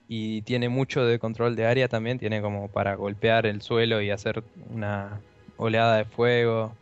[0.09, 4.11] y tiene mucho de control de área también, tiene como para golpear el suelo y
[4.11, 5.21] hacer una
[5.57, 6.75] oleada de fuego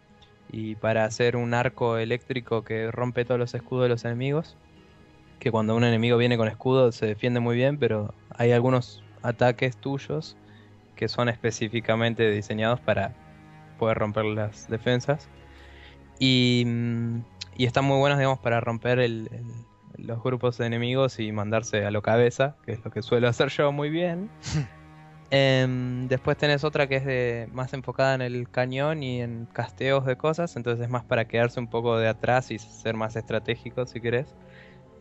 [0.50, 4.56] y para hacer un arco eléctrico que rompe todos los escudos de los enemigos.
[5.40, 9.76] Que cuando un enemigo viene con escudo se defiende muy bien, pero hay algunos ataques
[9.78, 10.36] tuyos
[10.94, 13.14] que son específicamente diseñados para
[13.78, 15.28] poder romper las defensas.
[16.18, 17.20] Y, mm,
[17.56, 21.84] y están muy buenos, digamos, para romper el- el- los grupos de enemigos y mandarse
[21.86, 24.28] a lo cabeza, que es lo que suelo hacer yo muy bien.
[25.32, 30.04] Em, después tenés otra que es de, más enfocada en el cañón y en casteos
[30.04, 33.86] de cosas, entonces es más para quedarse un poco de atrás y ser más estratégico
[33.86, 34.34] si querés.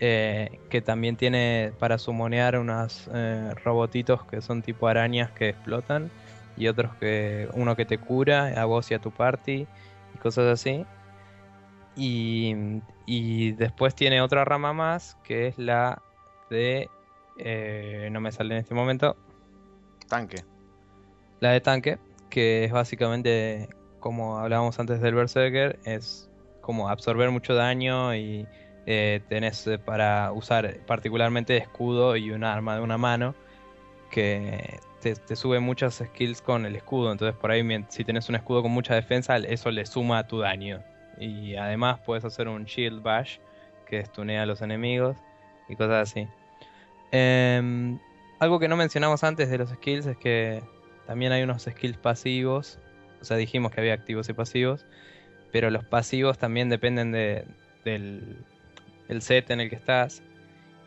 [0.02, 6.10] Eh, que también tiene para sumonear unos eh, robotitos que son tipo arañas que explotan
[6.56, 9.68] y otros que uno que te cura a vos y a tu party
[10.14, 10.86] y cosas así.
[11.98, 12.56] Y,
[13.06, 16.02] y después tiene otra rama más que es la
[16.50, 16.90] de
[17.38, 19.16] eh, no me sale en este momento
[20.10, 20.44] tanque.
[21.40, 21.98] la de tanque,
[22.30, 23.70] que es básicamente,
[24.00, 26.30] como hablábamos antes del Berserker, es
[26.62, 28.46] como absorber mucho daño y
[28.86, 33.36] eh, tenés eh, para usar particularmente escudo y un arma de una mano
[34.12, 37.12] que te, sube muchas skills con el escudo.
[37.12, 40.84] Entonces por ahí si tenés un escudo con mucha defensa, eso le suma tu daño.
[41.18, 43.38] Y además puedes hacer un shield bash
[43.86, 45.18] que estunea a los enemigos
[45.68, 46.28] y cosas así.
[47.12, 48.00] Em,
[48.40, 50.64] algo que no mencionamos antes de los skills es que
[51.08, 52.80] también hay unos skills pasivos.
[53.22, 54.86] O sea, dijimos que había activos y pasivos.
[55.52, 57.46] Pero los pasivos también dependen de,
[57.84, 58.38] del
[59.10, 60.24] el set en el que estás.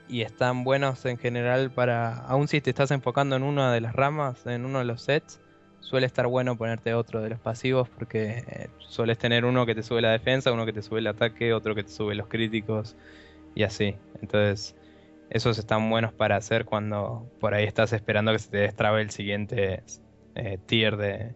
[0.08, 2.14] Y están buenos en general para.
[2.26, 5.40] Aun si te estás enfocando en una de las ramas, en uno de los sets,
[5.80, 7.88] suele estar bueno ponerte otro de los pasivos.
[7.88, 11.06] Porque eh, sueles tener uno que te sube la defensa, uno que te sube el
[11.06, 12.96] ataque, otro que te sube los críticos.
[13.54, 13.96] Y así.
[14.20, 14.74] Entonces,
[15.30, 19.10] esos están buenos para hacer cuando por ahí estás esperando que se te destrabe el
[19.10, 19.82] siguiente
[20.34, 21.34] eh, tier de,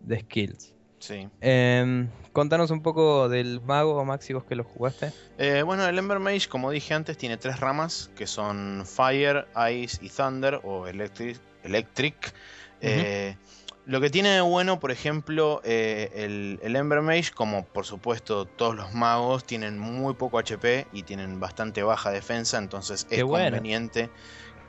[0.00, 0.74] de skills.
[1.02, 1.28] Sí.
[1.40, 5.12] Em, contanos un poco del mago, Maxi, vos que lo jugaste.
[5.36, 9.98] Eh, bueno, el Ember Mage, como dije antes, tiene tres ramas que son Fire, Ice
[10.00, 11.40] y Thunder o Electric.
[11.64, 12.32] electric.
[12.80, 13.34] Eh,
[13.84, 18.44] lo que tiene de bueno, por ejemplo, eh, el, el Ember Mage, como por supuesto
[18.44, 23.46] todos los magos, tienen muy poco HP y tienen bastante baja defensa, entonces es bueno.
[23.46, 24.08] conveniente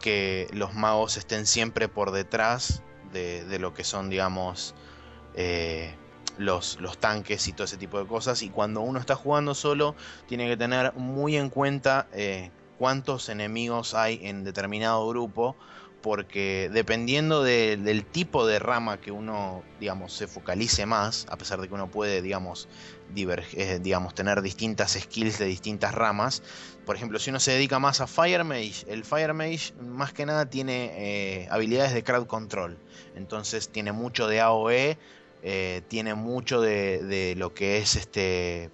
[0.01, 2.81] que los magos estén siempre por detrás
[3.11, 4.73] de, de lo que son, digamos,
[5.35, 5.93] eh,
[6.35, 8.41] los, los tanques y todo ese tipo de cosas.
[8.41, 13.93] Y cuando uno está jugando solo, tiene que tener muy en cuenta eh, cuántos enemigos
[13.93, 15.57] hay en determinado grupo.
[16.01, 21.61] Porque dependiendo de- del tipo de rama que uno, digamos, se focalice más, a pesar
[21.61, 22.67] de que uno puede, digamos,
[23.07, 26.43] diver- eh, digamos, tener distintas skills de distintas ramas.
[26.83, 30.25] Por ejemplo, si uno se dedica más a Fire Mage, el Fire Mage más que
[30.25, 30.91] nada tiene
[31.43, 32.81] eh, habilidades de crowd control.
[33.13, 34.99] Entonces tiene mucho de AOE,
[35.45, 38.71] eh, tiene mucho de, lo que es este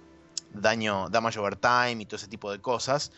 [0.54, 3.10] daño, damage over time y todo ese tipo de cosas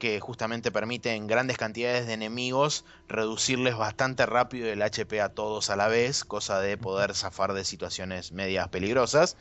[0.00, 5.76] que justamente permiten grandes cantidades de enemigos reducirles bastante rápido el HP a todos a
[5.76, 9.36] la vez, cosa de poder zafar de situaciones medias peligrosas.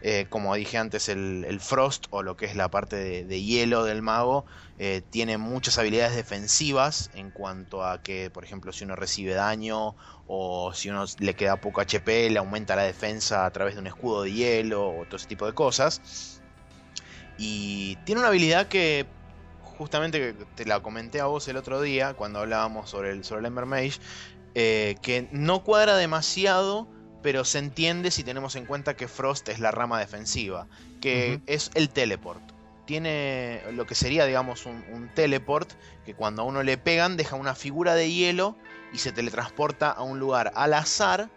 [0.00, 3.42] Eh, como dije antes, el, el Frost o lo que es la parte de, de
[3.42, 4.46] hielo del mago
[4.78, 9.96] eh, tiene muchas habilidades defensivas en cuanto a que, por ejemplo, si uno recibe daño
[10.26, 13.88] o si uno le queda poco HP, le aumenta la defensa a través de un
[13.88, 16.40] escudo de hielo o todo ese tipo de cosas.
[17.36, 19.06] Y tiene una habilidad que
[19.76, 23.40] justamente que te la comenté a vos el otro día cuando hablábamos sobre el, sobre
[23.40, 23.98] el Ember Mage,
[24.54, 26.88] eh, que no cuadra demasiado,
[27.22, 30.66] pero se entiende si tenemos en cuenta que Frost es la rama defensiva,
[31.00, 32.42] que es el teleport.
[32.86, 35.70] Tiene lo que sería, digamos, un, un teleport
[36.04, 38.56] que cuando a uno le pegan deja una figura de hielo
[38.92, 41.30] y se teletransporta a un lugar al azar.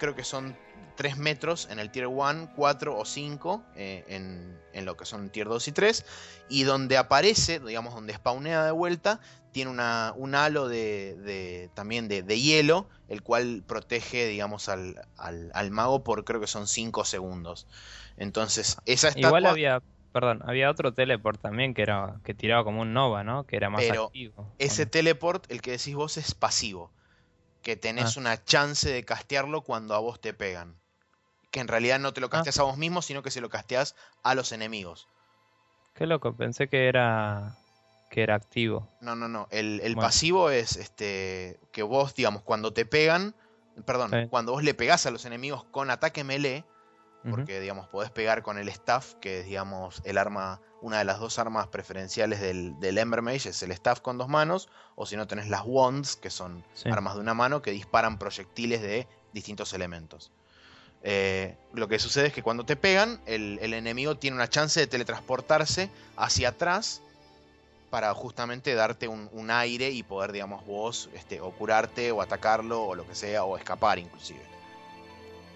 [0.00, 0.56] Creo que son
[1.00, 5.30] 3 metros en el tier 1, 4 o 5 eh, en, en lo que son
[5.30, 6.04] tier 2 y 3.
[6.50, 9.18] Y donde aparece, digamos, donde spawnea de vuelta,
[9.50, 15.00] tiene una, un halo de, de- también de, de hielo, el cual protege, digamos, al,
[15.16, 17.66] al- al mago por creo que son 5 segundos.
[18.18, 19.28] Entonces, esa estatua...
[19.28, 19.82] Igual había,
[20.12, 23.44] perdón, había otro teleport también que era que tiraba como un Nova, ¿no?
[23.46, 24.52] Que era más Pero activo.
[24.58, 26.92] Ese teleport, el que decís vos, es pasivo.
[27.62, 28.20] Que tenés Ah.
[28.20, 30.76] una chance de castearlo cuando a vos te pegan.
[31.50, 32.30] Que en realidad no te lo Ah.
[32.30, 35.08] casteas a vos mismo, sino que se lo casteas a los enemigos.
[35.94, 37.56] Qué loco, pensé que era
[38.10, 38.88] que era activo.
[39.00, 39.46] No, no, no.
[39.52, 40.08] El, el Bueno.
[40.08, 43.36] pasivo es este que vos, digamos, cuando te pegan,
[43.86, 44.26] perdón, Sí.
[44.28, 46.64] cuando vos le pegás a los enemigos con ataque melee,
[47.30, 51.20] porque digamos podés pegar con el staff, que es digamos el arma, una de las
[51.20, 55.16] dos armas preferenciales del, del Ember Mage, es el staff con dos manos, o si
[55.16, 56.88] no tenés las wands, que son Sí.
[56.90, 60.32] armas de una mano que disparan proyectiles de distintos elementos.
[61.02, 64.78] Eh, lo que sucede es que cuando te pegan, el, el enemigo tiene una chance
[64.80, 67.00] de teletransportarse hacia atrás
[67.90, 72.84] para justamente darte un, un aire y poder, digamos, vos este, o curarte o atacarlo
[72.84, 74.44] o lo que sea, o escapar inclusive.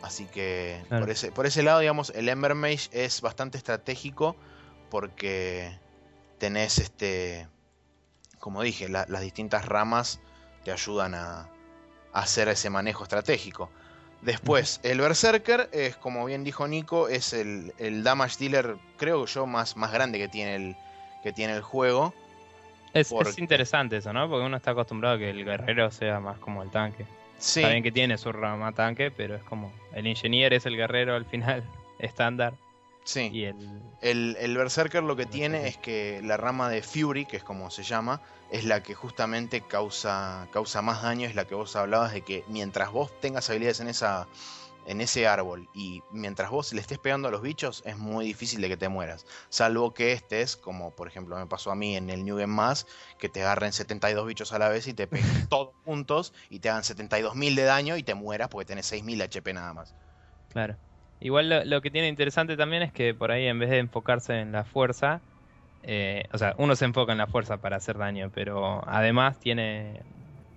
[0.03, 1.05] Así que Claro.
[1.05, 4.37] por, ese, por ese lado, digamos, el Ember Mage es bastante estratégico
[4.91, 5.79] porque
[6.39, 7.49] tenés, este,
[8.39, 10.21] como dije, la- las distintas ramas
[10.65, 11.49] te ayudan a,
[12.13, 13.71] a hacer ese manejo estratégico.
[14.25, 19.47] Después, el Berserker es, como bien dijo Nico, es el, el damage dealer, creo yo,
[19.47, 20.77] más, más grande que tiene el,
[21.22, 22.14] que tiene el juego.
[22.95, 24.29] Es, es interesante eso, ¿no?
[24.31, 27.05] Porque uno está acostumbrado a que el guerrero sea más como el tanque.
[27.37, 30.77] Sí, Está bien que tiene su rama tanque, pero es como el ingeniero es el
[30.77, 31.62] guerrero al final
[31.99, 32.55] estándar
[33.05, 33.31] sí.
[33.33, 35.81] y el El, el Berserker lo que tiene Berserker.
[35.81, 39.63] es que la rama de Fury, que es como se llama, es la que justamente
[39.63, 43.81] causa, causa más daño, es la que vos hablabas de que mientras vos tengas habilidades
[43.81, 44.29] en esa,
[44.87, 48.61] en ese árbol y mientras vos le estés pegando a los bichos es muy difícil
[48.61, 49.27] de que te mueras.
[49.49, 52.87] Salvo que estés, como por ejemplo me pasó a mí en el New Game Más,
[53.19, 56.69] que te agarren 72 bichos a la vez y te peguen todos juntos y te
[56.69, 59.95] hagan 72.000 de daño y te mueras porque tenés 6.000 HP nada más.
[60.51, 60.77] Claro.
[61.25, 64.41] Igual lo, lo que tiene interesante también es que por ahí en vez de enfocarse
[64.41, 65.25] en la fuerza,
[65.83, 70.05] eh, o sea, uno se enfoca en la fuerza para hacer daño, pero además tiene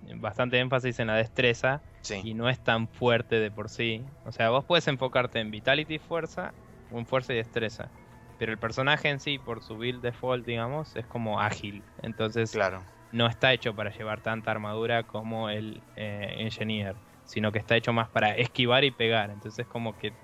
[0.00, 4.06] bastante énfasis en la destreza Sí, y no es tan fuerte de por sí.
[4.24, 6.56] O sea, vos puedes enfocarte en vitality y fuerza,
[6.88, 7.94] o en fuerza y destreza.
[8.36, 11.86] Pero el personaje en sí, por su build default, digamos, es como ágil.
[11.98, 12.88] Entonces claro.
[13.10, 17.92] no está hecho para llevar tanta armadura como el eh, Engineer, sino que está hecho
[17.92, 19.30] más para esquivar y pegar.
[19.30, 20.16] Entonces como que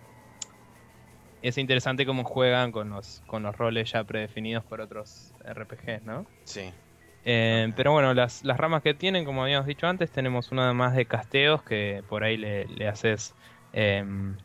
[1.49, 6.31] es interesante cómo juegan con los, con los roles ya predefinidos por otros RPGs, ¿no?
[6.47, 6.75] Sí,
[7.23, 10.95] Eh, pero bueno, las, las ramas que tienen, como habíamos dicho antes, tenemos una más
[10.95, 13.37] de casteos que por ahí le, le haces
[13.73, 14.37] em,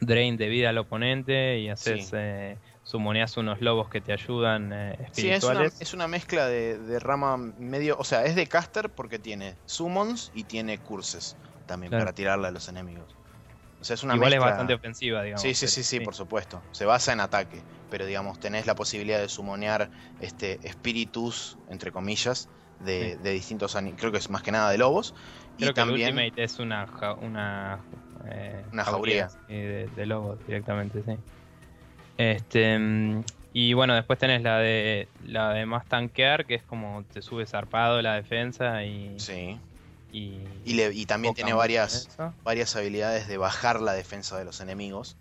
[0.00, 2.14] drain de vida al oponente y haces Sí.
[2.14, 5.76] eh, sumoneas unos lobos que te ayudan eh, Sí, es una, espirituales.
[5.78, 7.96] es una mezcla de, de rama medio.
[7.98, 11.96] O sea, es de caster porque tiene summons y tiene curses también Claro.
[11.96, 13.18] para tirarle a los enemigos.
[13.86, 15.42] Sea, es una Igual es bastante ofensiva, digamos.
[15.42, 16.60] Sí, sí, sí, sí, por supuesto.
[16.72, 17.62] Se basa en ataque.
[17.88, 22.48] Pero digamos, tenés la posibilidad de sumonear este espíritus, entre comillas,
[22.80, 23.22] de, Sí.
[23.22, 25.14] de distintos Creo que es más que nada de lobos.
[25.56, 26.08] Creo y que también.
[26.08, 27.84] el Ultimate es una ja- una,
[28.28, 29.28] eh, Una jauría.
[29.46, 31.16] de, de lobos directamente, sí.
[32.16, 32.78] Este
[33.52, 37.46] y bueno, después tenés la de la de más tanquear, que es como te sube
[37.46, 39.58] zarpado la defensa y Sí.
[40.16, 42.08] Y, Y, le- y también tiene varias,
[42.44, 45.16] varias habilidades de bajar la defensa de los enemigos.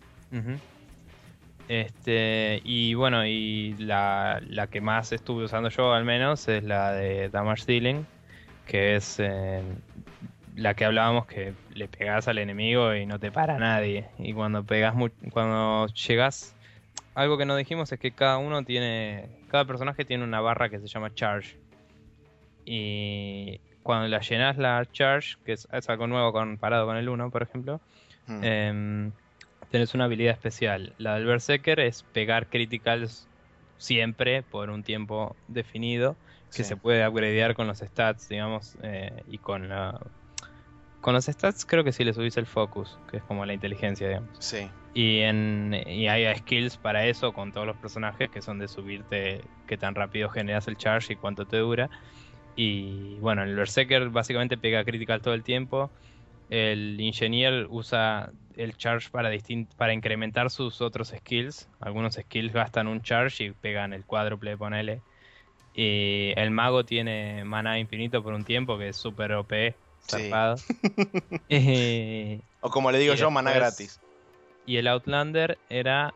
[1.67, 6.91] Este, y bueno, y la, la que más estuve usando yo al menos es la
[6.91, 8.05] de Damage Dealing,
[8.67, 9.63] que es eh,
[10.55, 14.05] la que hablábamos que le pegás al enemigo y no te para nadie.
[14.19, 14.93] Y cuando pegas
[15.31, 16.53] cuando llegas,
[17.15, 20.79] algo que no dijimos es que cada uno tiene, cada personaje tiene una barra que
[20.79, 21.55] se llama Charge.
[22.65, 27.29] Y cuando la llenas la Charge, que es, es algo nuevo comparado con el 1,
[27.29, 27.79] por ejemplo,
[28.27, 29.11] Hmm.
[29.69, 30.93] Tenés una habilidad especial.
[30.97, 33.27] La del Berserker es pegar criticals
[33.77, 36.15] siempre por un tiempo definido
[36.49, 36.69] que Sí.
[36.69, 39.99] se puede upgradear con los stats, digamos, eh, y con la...
[41.01, 44.07] Con los stats creo que sí le subís el focus, que es como la inteligencia,
[44.07, 44.29] digamos.
[44.39, 44.69] Sí.
[44.95, 49.41] Y, en, y hay skills para eso con todos los personajes que son de subirte
[49.67, 51.91] qué tan rápido generas el charge y cuánto te dura.
[52.55, 55.89] Y bueno, el Berserker básicamente pega critical todo el tiempo.
[56.49, 59.29] El Ingenier usa el charge para,
[59.77, 61.67] para incrementar sus otros skills.
[61.81, 65.01] Algunos skills gastan un charge y pegan el cuádruple, ponele.
[65.73, 69.75] Y el mago tiene mana infinito por un tiempo, que es súper OP,
[70.07, 70.29] Sí.
[70.29, 70.55] zarpado.
[71.49, 73.99] y, O como le digo yo, después- gratis.
[74.65, 76.13] y el Outlander era.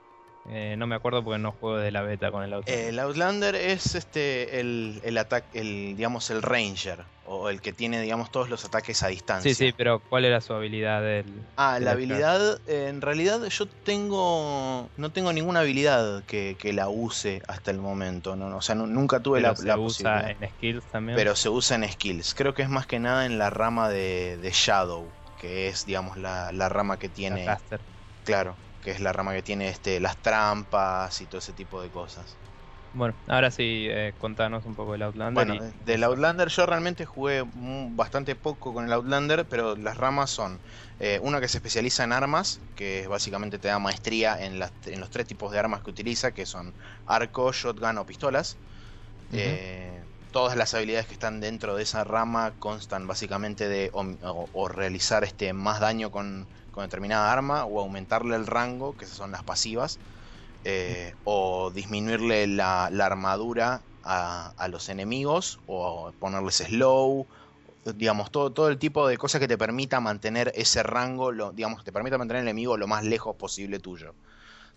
[0.49, 2.89] Eh, no me acuerdo porque no juego de la beta con el Outlander.
[2.89, 8.01] El Outlander es este el, el ataque, el digamos el Ranger o el que tiene
[8.01, 9.51] digamos todos los ataques a distancia.
[9.51, 11.45] sí, sí, pero ¿cuál era su habilidad del.?
[11.61, 16.87] Ah, la habilidad, eh, en realidad yo tengo, no tengo ninguna habilidad que, que la
[16.87, 19.83] use hasta el momento, no, o sea, nu- nunca tuve pero la, se la usa
[19.83, 20.31] posibilidad.
[20.31, 21.17] en skills también.
[21.17, 24.37] Pero se usa en skills, creo que es más que nada en la rama de,
[24.37, 27.45] de Shadow, que es digamos la, la rama que tiene,
[28.23, 31.91] claro, que es la rama que tiene este las trampas y todo ese tipo de
[31.91, 32.39] cosas.
[32.91, 35.45] Bueno, ahora sí, eh, contanos un poco del Outlander.
[35.45, 37.43] Bueno, y- de- del Outlander yo realmente jugué
[37.91, 40.61] bastante poco con el Outlander, pero las ramas son
[40.97, 44.99] eh, una que se especializa en armas, que básicamente te da maestría en, las, en
[44.99, 46.75] los tres tipos de armas que utiliza, que son
[47.05, 48.59] arco, shotgun o pistolas.
[49.31, 54.49] Eh, todas las habilidades que están dentro de esa rama constan básicamente de o, o-
[54.53, 56.49] o realizar este, más daño con,
[56.81, 59.99] determinada arma o aumentarle el rango, que son las pasivas,
[60.65, 67.25] eh, o disminuirle la, armadura a, los enemigos o ponerles slow,
[67.95, 71.93] digamos, todo, todo el tipo de cosas que te permita mantener ese rango, digamos, te
[71.93, 74.13] permita mantener el enemigo lo más lejos posible tuyo.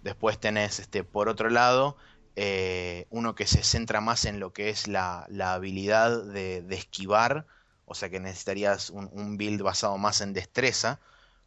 [0.02, 1.96] Después tenés, este, por otro lado,
[2.36, 7.46] eh, uno que se centra más en lo que es la, habilidad de, de esquivar,
[7.86, 11.00] o sea que necesitarías un, un build basado más en destreza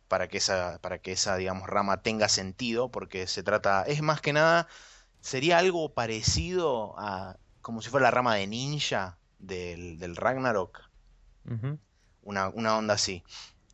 [0.07, 4.21] para que esa, para que esa, digamos, rama tenga sentido, porque se trata, es más
[4.21, 4.67] que nada,
[5.21, 10.81] sería algo parecido a, como si fuera la rama de ninja del, del Ragnarok,
[12.23, 13.23] una, una onda así.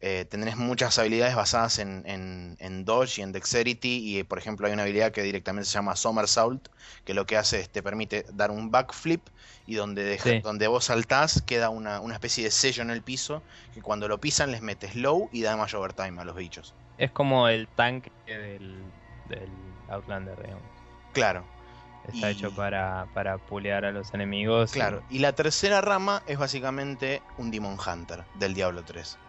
[0.02, 3.99] Eh, tenés muchas habilidades basadas en, en, en Dodge y en Dexterity.
[3.99, 6.68] Y eh, por ejemplo, hay una habilidad que directamente se llama Somersault,
[7.06, 9.22] que lo que hace es te permite dar un backflip
[9.68, 10.39] y donde, deja- Sí.
[10.39, 13.43] donde vos saltás queda una, una especie de sello en el piso
[13.74, 16.74] que cuando lo pisan les metes slow y damage overtime a los bichos.
[16.97, 18.82] Es como el tanque del,
[19.30, 19.49] del
[19.89, 20.64] Outlander, digamos.
[21.14, 21.45] Claro,
[22.12, 24.72] Está Y- hecho para, para pulear a los enemigos.
[24.72, 25.04] y- claro.
[25.12, 29.20] Y la tercera rama es básicamente un Demon Hunter del Diablo 3.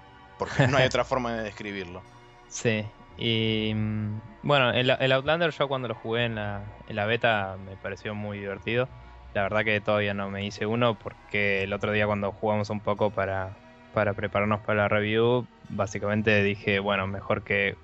[0.49, 2.03] Porque no hay otra forma de describirlo.
[2.49, 2.85] Sí.
[3.17, 7.57] Y mm, bueno, el, el Outlander yo cuando lo jugué en la, en la beta
[7.65, 8.89] me pareció muy divertido.
[9.35, 12.81] La verdad que todavía no me hice uno porque el otro día cuando jugamos un
[12.81, 13.57] poco para,
[13.95, 17.77] para prepararnos para la review, básicamente dije, bueno, mejor que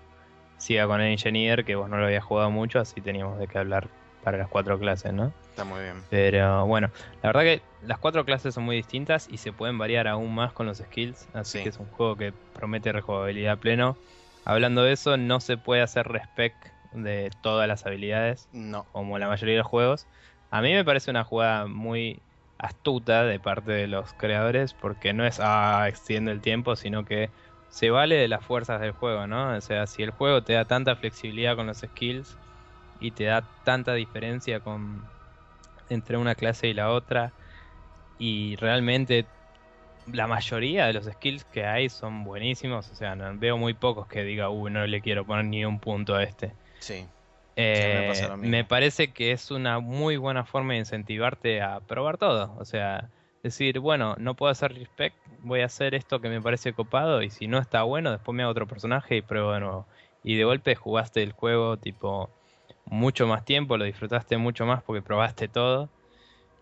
[0.59, 3.59] siga con el Engineer, que vos no lo habías jugado mucho, así teníamos de qué
[3.59, 3.89] hablar
[4.23, 5.33] para las cuatro clases, ¿no?
[5.51, 6.05] Está muy bien.
[6.11, 6.91] Pero bueno,
[7.23, 10.53] la verdad que las cuatro clases son muy distintas y se pueden variar aún más
[10.53, 11.63] con los skills, así Sí.
[11.65, 13.97] que es un juego que promete rejugabilidad pleno.
[14.45, 16.55] Hablando de eso, no se puede hacer respec
[16.93, 18.85] de todas las habilidades, No.
[18.93, 20.07] como la mayoría de los juegos.
[20.51, 22.23] A mí me parece una jugada muy
[22.59, 27.31] astuta de parte de los creadores, porque no es, ah, extiende el tiempo, sino que
[27.69, 29.55] se vale de las fuerzas del juego, ¿no?
[29.55, 32.37] O sea, si el juego te da tanta flexibilidad con los skills
[33.01, 35.03] y te da tanta diferencia con
[35.89, 37.33] entre una clase y la otra,
[38.19, 39.25] y realmente
[40.13, 44.07] la mayoría de los skills que hay son buenísimos, o sea, no, veo muy pocos
[44.07, 46.53] que diga, uy, no le quiero poner ni un punto a este.
[46.81, 47.07] Sí.
[47.57, 52.55] Eh, me me parece que es una muy buena forma de incentivarte a probar todo.
[52.59, 53.11] O sea,
[53.43, 57.31] decir, bueno, no puedo hacer respect, voy a hacer esto que me parece copado y
[57.31, 59.87] si no está bueno, después me hago otro personaje y pruebo de nuevo.
[60.23, 62.31] Y de golpe jugaste el juego tipo
[62.91, 65.91] mucho más tiempo, lo disfrutaste mucho más porque probaste todo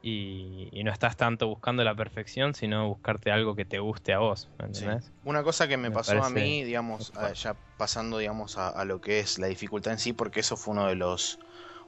[0.02, 4.18] y, y no estás tanto buscando la perfección, sino buscarte algo que te guste a
[4.18, 4.48] vos.
[4.58, 4.86] ¿me Sí.
[5.24, 8.84] Una cosa que me, Me pasó a mí, digamos, a- ya pasando, digamos, a, a
[8.84, 11.38] lo que es la dificultad en sí, porque eso fue uno de los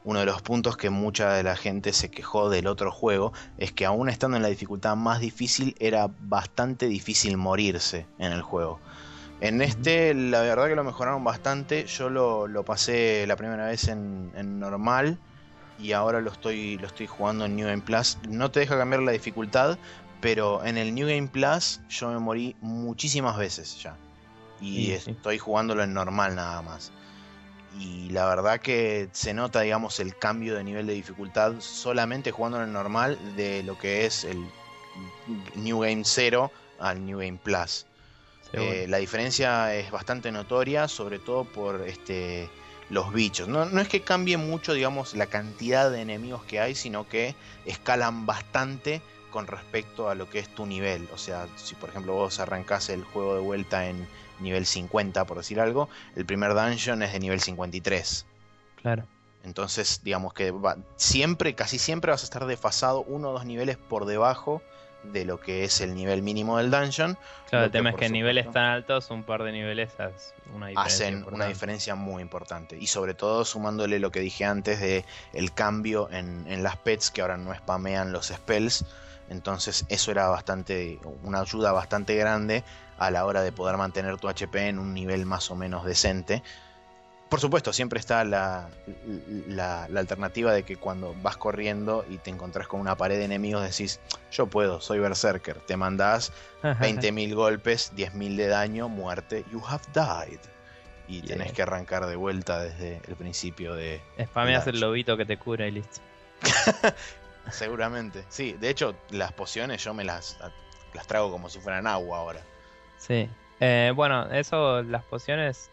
[0.04, 3.72] uno de los puntos que mucha de la gente se quejó del otro juego, es
[3.72, 8.80] que aún estando en la dificultad más difícil, era bastante difícil morirse en el juego.
[9.40, 11.86] En este, la verdad que lo mejoraron bastante.
[11.86, 15.18] Yo lo, lo pasé la primera vez en, en normal
[15.78, 18.18] y ahora lo estoy, lo estoy jugando en New Game Plus.
[18.28, 19.78] No te deja cambiar la dificultad,
[20.20, 23.96] pero en el New Game Plus yo me morí muchísimas veces ya.
[24.60, 25.12] Y sí.
[25.12, 26.90] estoy jugándolo en normal nada más.
[27.78, 32.64] Y la verdad que se nota, digamos, el cambio de nivel de dificultad solamente jugándolo
[32.64, 34.44] en normal de lo que es el
[35.54, 37.86] New Game 0 al New Game Plus.
[38.52, 42.48] Eh, la diferencia es bastante notoria, sobre todo por este
[42.90, 43.48] los bichos.
[43.48, 47.34] No, no es que cambie mucho, digamos, la cantidad de enemigos que hay, sino que
[47.66, 51.06] escalan bastante con respecto a lo que es tu nivel.
[51.12, 54.08] O sea, si por ejemplo vos arrancás el juego de vuelta en
[54.40, 58.24] nivel 50, por decir algo, el primer dungeon es de nivel 53.
[58.76, 59.04] claro.
[59.44, 63.76] Entonces, digamos que va- siempre, casi siempre vas a estar desfasado uno o dos niveles
[63.76, 64.62] por debajo
[65.02, 67.16] de lo que es el nivel mínimo del dungeon.
[67.48, 70.34] Claro, el que tema es que en niveles tan altos, un par de niveles hace
[70.52, 71.06] una diferencia.
[71.06, 72.76] hacen una diferencia muy importante.
[72.78, 77.10] Y sobre todo sumándole lo que dije antes de el cambio en, en las pets
[77.10, 78.84] que ahora no spamean los spells.
[79.28, 82.64] Entonces eso era bastante una ayuda bastante grande
[82.98, 86.42] a la hora de poder mantener tu HP en un nivel más o menos decente.
[87.28, 88.70] Por supuesto, siempre está la,
[89.46, 93.24] la, la alternativa de que cuando vas corriendo y te encontrás con una pared de
[93.26, 94.00] enemigos decís,
[94.30, 95.60] yo puedo, soy berserker.
[95.60, 100.40] Te mandás 20.000 golpes, 10.000 de daño, muerte, you have died.
[101.06, 101.36] Y Yeah.
[101.36, 104.02] tenés que arrancar de vuelta desde el principio de...
[104.22, 106.00] Spameas el lobito que te cura y listo.
[107.50, 108.24] Seguramente.
[108.28, 110.38] Sí, de hecho, las pociones yo me las,
[110.94, 112.40] las trago como si fueran agua ahora.
[112.98, 113.28] Sí.
[113.60, 115.70] Eh, bueno, eso, las pociones.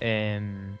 [0.00, 0.76] Em,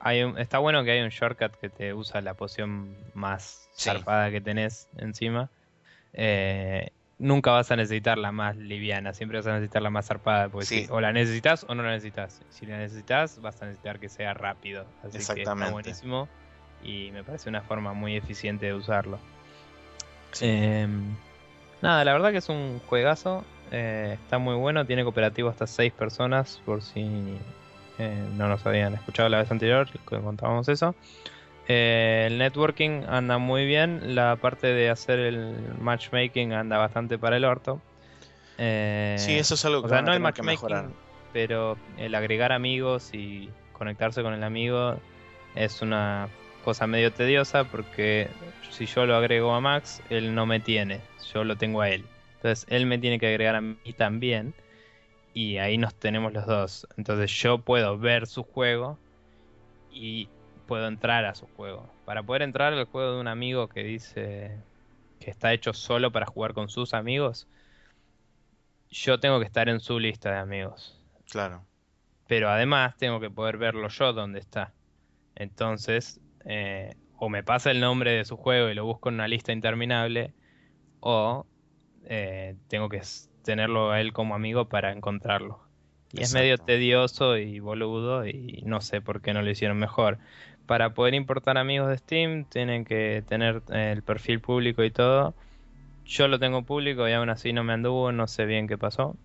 [0.00, 3.90] hay un- está bueno que hay un shortcut que te usa la poción más Sí.
[3.90, 5.50] zarpada que tenés encima.
[6.12, 10.48] Eh, nunca vas a necesitar la más liviana, siempre vas a necesitar la más zarpada.
[10.48, 10.84] Porque Sí.
[10.86, 12.42] si- o la necesitas o no la necesitas.
[12.50, 14.86] Si la necesitas, vas a necesitar que sea rápido.
[15.02, 15.52] Así que Exactamente.
[15.64, 16.28] está buenísimo.
[16.84, 19.18] Y me parece una forma muy eficiente de usarlo.
[20.32, 20.46] Sí.
[20.46, 21.14] Em,
[21.82, 23.44] nada, la verdad que es un juegazo.
[23.72, 24.86] eh, está muy bueno.
[24.86, 26.62] Tiene cooperativo hasta 6 personas.
[26.64, 27.36] Por si
[27.98, 30.94] eh, no nos habían escuchado la vez anterior, contábamos eso.
[31.68, 34.14] Eh, el networking anda muy bien.
[34.14, 37.80] La parte de hacer el matchmaking anda bastante para el orto.
[38.58, 40.88] Eh, sí, eso es algo que o sea, no el que
[41.32, 44.96] pero el agregar amigos y conectarse con el amigo
[45.54, 46.28] es una
[46.64, 48.28] cosa medio tediosa porque
[48.70, 51.00] si yo lo agrego a Max, él no me tiene,
[51.34, 52.06] yo lo tengo a él.
[52.36, 54.54] Entonces él me tiene que agregar a mí también
[55.36, 56.88] y ahí nos tenemos los dos.
[56.96, 58.98] Entonces yo puedo ver su juego
[59.90, 60.30] y
[60.66, 61.92] puedo entrar a su juego.
[62.06, 64.58] Para poder entrar al juego de un amigo que dice
[65.20, 67.46] que está hecho solo para jugar con sus amigos,
[68.88, 70.98] yo tengo que estar en su lista de amigos.
[71.30, 71.66] Claro.
[72.26, 74.72] Pero además tengo que poder verlo yo donde está.
[75.34, 79.28] Entonces, eh, o me pasa el nombre de su juego y lo busco en una
[79.28, 80.32] lista interminable,
[81.00, 81.44] o
[82.06, 83.02] eh, tengo que
[83.46, 85.58] tenerlo a él como amigo para encontrarlo.
[86.12, 90.18] Y es medio tedioso y boludo y no sé por qué no lo hicieron mejor.
[90.66, 95.34] Para poder importar amigos de Steam tienen que tener eh, el perfil público y todo.
[96.04, 99.16] Yo lo tengo público y aún así no me anduvo, no sé bien qué pasó.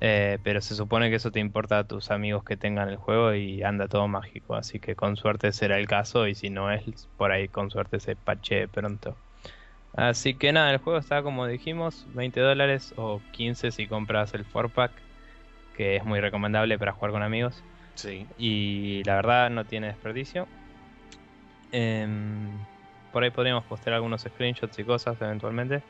[0.00, 3.34] Eh, pero se supone que eso te importa a tus amigos que tengan el juego
[3.34, 4.54] y anda todo mágico.
[4.54, 8.00] Así que con suerte será el caso y si no es, por ahí con suerte
[8.00, 9.16] se pache pronto.
[9.96, 14.46] Así que nada, el juego está como dijimos, 20 dólares o 15 si compras el
[14.46, 14.92] 4-pack,
[15.74, 17.64] que es muy recomendable para jugar con amigos.
[17.94, 18.26] Sí.
[18.36, 20.46] Y la verdad no tiene desperdicio.
[21.72, 22.50] Em,
[23.10, 25.82] por ahí podríamos postear algunos screenshots y cosas eventualmente.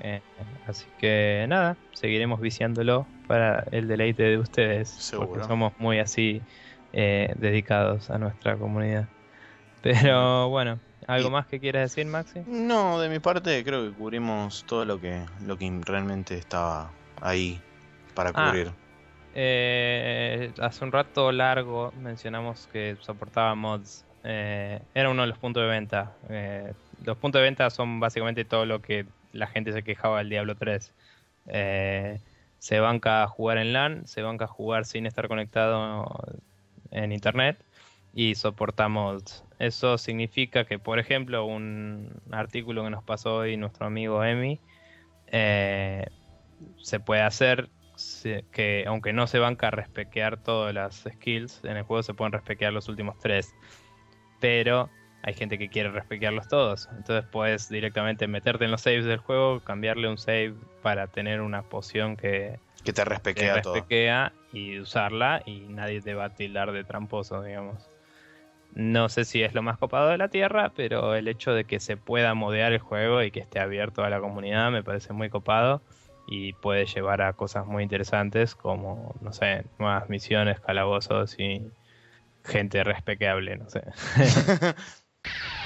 [0.00, 0.22] Eh,
[0.66, 4.88] así que nada, seguiremos viciándolo para el deleite de ustedes.
[4.88, 5.28] Seguro.
[5.28, 6.42] Porque somos muy así
[6.92, 9.06] eh, dedicados a nuestra comunidad.
[9.82, 12.40] Pero bueno, ¿algo Y- más que quieras decir, Maxi?
[12.46, 16.90] No, de mi parte creo que cubrimos todo lo que, lo que realmente estaba
[17.20, 17.60] ahí
[18.14, 18.46] para Ah.
[18.50, 18.70] cubrir.
[19.34, 24.04] Eh, hace un rato largo mencionamos que soportaba mods.
[24.24, 26.16] Eh, era uno de los puntos de venta.
[26.28, 26.72] Eh,
[27.04, 30.56] los puntos de venta son básicamente todo lo que la gente se quejaba del Diablo
[30.56, 30.92] 3.
[31.46, 32.18] Eh,
[32.58, 36.06] se banca a jugar en LAN, se banca a jugar sin estar conectado
[36.90, 37.64] en internet
[38.12, 39.44] y soporta mods.
[39.58, 44.60] Eso significa que, por ejemplo, un artículo que nos pasó hoy nuestro amigo Emi,
[45.26, 46.06] eh,
[46.76, 47.68] se puede hacer
[48.52, 52.72] que aunque no se banca respequear todas las skills, en el juego se pueden respequear
[52.72, 53.54] los últimos tres.
[54.40, 54.88] Pero
[55.22, 56.88] hay gente que quiere respequearlos todos.
[56.96, 61.62] Entonces puedes directamente meterte en los saves del juego, cambiarle un save para tener una
[61.62, 63.74] poción que Que te te respequea todo.
[63.74, 67.90] respequea y usarla y nadie te va a tildar de tramposo, digamos.
[68.74, 71.80] No sé si es lo más copado de la Tierra, pero el hecho de que
[71.80, 75.30] se pueda modear el juego y que esté abierto a la comunidad me parece muy
[75.30, 75.82] copado
[76.26, 81.70] y puede llevar a cosas muy interesantes como, no sé, nuevas misiones, calabozos y
[82.44, 83.82] gente respequeable, no sé.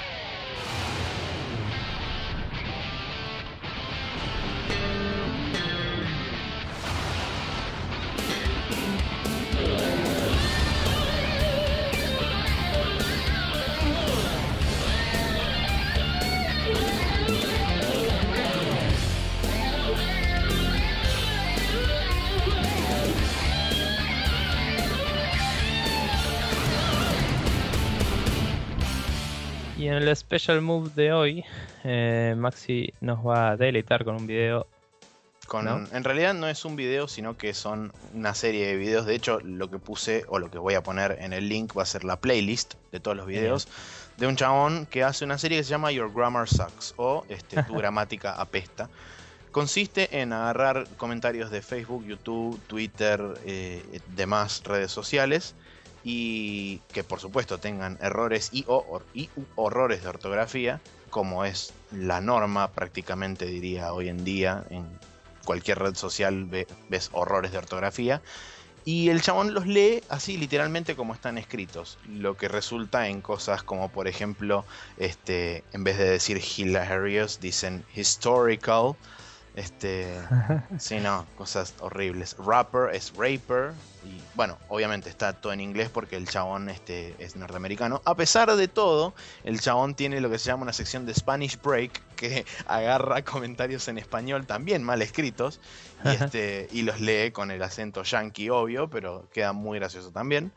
[29.97, 31.45] en el Special Move de hoy,
[31.83, 34.67] eh, Maxi nos va a deleitar con un video.
[35.47, 35.85] Con, ¿No?
[35.91, 39.05] En realidad no es un video, sino que son una serie de videos.
[39.05, 41.83] De hecho, lo que puse o lo que voy a poner en el link va
[41.83, 43.67] a ser la playlist de todos los videos
[44.17, 47.61] de un chabón que hace una serie que se llama Your Grammar Sucks o este,
[47.63, 48.89] Tu gramática apesta.
[49.51, 53.83] Consiste en agarrar comentarios de Facebook, YouTube, Twitter, eh,
[54.15, 55.55] demás redes sociales
[56.03, 62.21] y que por supuesto tengan errores y, o, y horrores de ortografía, como es la
[62.21, 64.85] norma prácticamente diría hoy en día en
[65.45, 68.21] cualquier red social ve- ves horrores de ortografía.
[68.85, 73.63] Y el chabón los lee así literalmente como están escritos, lo que resulta en cosas
[73.63, 74.65] como por ejemplo,
[74.97, 78.95] este, en vez de decir hilarious, dicen historical,
[79.55, 80.19] este,
[80.79, 82.35] sí, no, cosas horribles.
[82.39, 83.73] Rapper es raper,
[84.05, 88.01] y bueno, obviamente está todo en inglés porque el chabón este, es norteamericano.
[88.05, 89.13] A pesar de todo,
[89.43, 93.87] el chabón tiene lo que se llama una sección de Spanish Break que agarra comentarios
[93.87, 95.59] en español también mal escritos
[96.03, 100.51] y, este, y los lee con el acento yankee, obvio, pero queda muy gracioso también.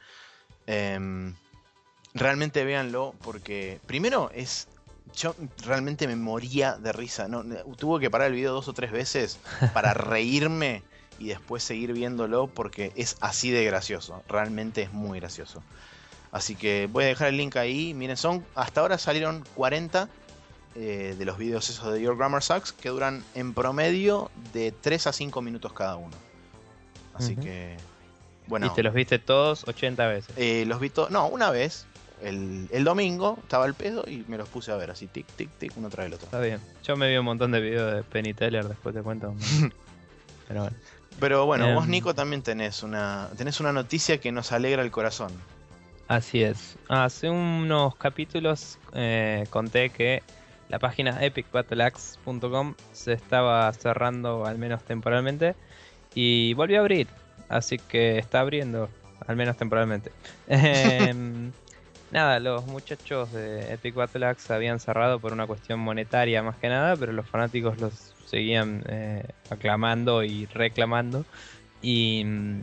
[0.67, 1.35] Em,
[2.15, 4.69] realmente véanlo porque primero es...
[5.15, 5.35] Yo
[5.65, 7.29] realmente me moría de risa.
[7.29, 7.45] No,
[7.77, 9.39] tuve que parar el video dos o tres veces
[9.73, 10.83] para reírme
[11.19, 14.23] y después seguir viéndolo porque es así de gracioso.
[14.29, 15.63] Realmente es muy gracioso.
[16.33, 17.95] Así que voy a dejar el link ahí.
[17.95, 20.09] Miren, son hasta ahora salieron 40
[20.75, 25.07] eh, de los videos esos de Your Grammar Sucks que duran en promedio de 3
[25.07, 26.15] a 5 minutos cada uno.
[27.15, 27.79] Así que,
[28.47, 30.35] bueno, Y te los viste todos 80 veces.
[30.37, 31.11] eh, los vi todos.
[31.11, 31.87] No, una vez,
[32.23, 35.51] el, el domingo, estaba el pedo y me los puse a ver así, tic, tic,
[35.59, 36.27] tic, uno tras el otro.
[36.27, 36.61] Está bien.
[36.83, 39.35] Yo me vi un montón de videos de Penny Teller, después te cuento.
[40.49, 40.77] Pero bueno.
[41.19, 41.91] Pero bueno, vos Em.
[41.91, 45.33] Nico también tenés una, tenés una noticia que nos alegra el corazón.
[46.09, 46.77] Así es.
[46.89, 50.23] Hace unos capítulos eh, conté que
[50.69, 55.55] la página epicbattleaxe.com se estaba cerrando al menos temporalmente
[56.15, 57.09] y volvió a abrir.
[57.49, 58.89] Así que está abriendo,
[59.27, 60.13] al menos temporalmente.
[62.17, 66.57] Em, nada, los muchachos de Epic Battle Axe habían cerrado por una cuestión monetaria más
[66.57, 71.27] que nada, pero los fanáticos los seguían eh, aclamando y reclamando.
[71.83, 72.61] Y mm,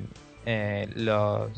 [0.48, 1.52] eh, los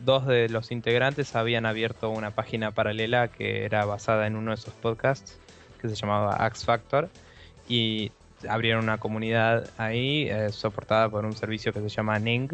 [0.00, 4.54] dos de los integrantes habían abierto una página paralela que era basada en uno de
[4.54, 5.38] esos podcasts
[5.80, 7.10] que se llamaba Axe Factor
[7.68, 8.12] y
[8.48, 12.48] abrieron una comunidad ahí eh, soportada por un servicio que se llama Ning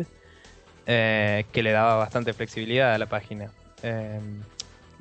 [0.84, 3.52] que le daba bastante flexibilidad a la página.
[3.82, 4.20] Eh,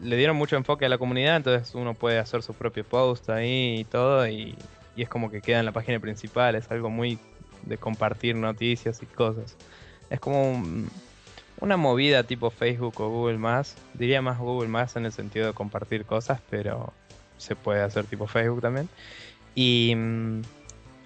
[0.01, 3.79] le dieron mucho enfoque a la comunidad, entonces uno puede hacer su propio post ahí
[3.81, 4.55] y todo y,
[4.95, 7.19] y es como que queda en la página principal, es algo muy
[7.63, 9.55] de compartir noticias y cosas.
[10.09, 10.89] Es como un-
[11.59, 13.75] una movida tipo Facebook o Google Más.
[13.93, 16.91] Diría más Google Más en el sentido de compartir cosas, pero
[17.37, 18.89] se puede hacer tipo Facebook también.
[19.53, 20.41] Y, mm,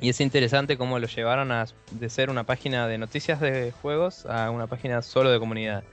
[0.02, 4.26] y es interesante cómo lo llevaron a, de ser una página de noticias de juegos
[4.26, 5.84] a una página solo de comunidad.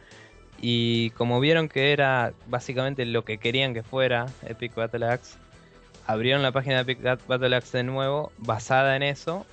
[0.65, 5.37] Y como vieron que era básicamente lo que querían que fuera Epic Battle Axe,
[6.07, 9.45] abrieron la página de Epic Battle Axe de nuevo, basada en eso.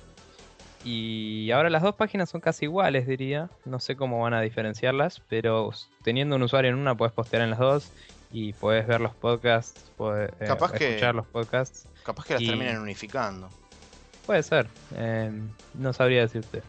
[0.84, 3.50] Y ahora las dos páginas son casi iguales, diría.
[3.66, 5.72] No sé cómo van a diferenciarlas, pero
[6.02, 7.92] teniendo un usuario en una puedes postear en las dos
[8.32, 10.46] y puedes ver los podcasts, puedes eh,
[10.78, 11.86] que- escuchar los podcasts.
[12.04, 13.50] Capaz que las Y- terminen unificando.
[14.24, 15.30] Puede ser, eh,
[15.74, 16.62] no sabría decirte.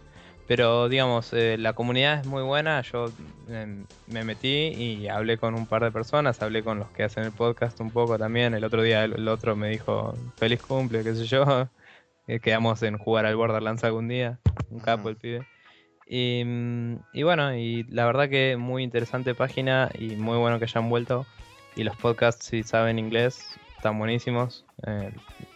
[0.52, 2.82] Pero digamos, eh, la comunidad es muy buena.
[2.82, 3.06] Yo
[3.48, 7.24] eh, me metí y hablé con un par de personas, hablé con los que hacen
[7.24, 8.54] el podcast un poco también.
[8.54, 11.70] El otro día el, el otro me dijo feliz cumple, qué sé yo.
[12.28, 14.40] Eh, quedamos en jugar al Borderlands algún día.
[14.70, 15.48] Un capo el pibe.
[16.06, 20.66] Y, mm, y bueno, y la verdad que muy interesante página y muy bueno que
[20.66, 21.26] hayan vuelto.
[21.78, 24.64] Y los podcasts, si saben inglés, están buenísimos.
[24.86, 25.12] Eh,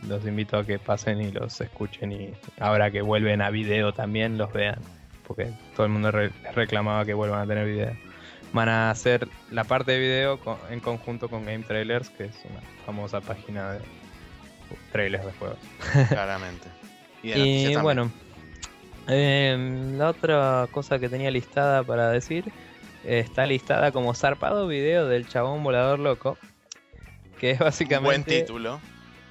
[0.07, 4.39] los invito a que pasen y los escuchen y ahora que vuelven a video también
[4.39, 4.79] los vean.
[5.27, 7.95] Porque todo el mundo re- reclamaba que vuelvan a tener video.
[8.51, 10.39] Van a hacer la parte de video
[10.71, 13.79] en conjunto con Game Trailers, que es una famosa página de
[14.91, 15.59] trailers de juegos.
[16.09, 16.67] Claramente.
[17.21, 18.11] Y, de bueno,
[19.07, 22.45] em, la otra cosa que tenía listada para decir
[23.03, 26.39] eh, está listada como zarpado video del chabón volador loco,
[27.39, 28.79] que es buen básicamente título.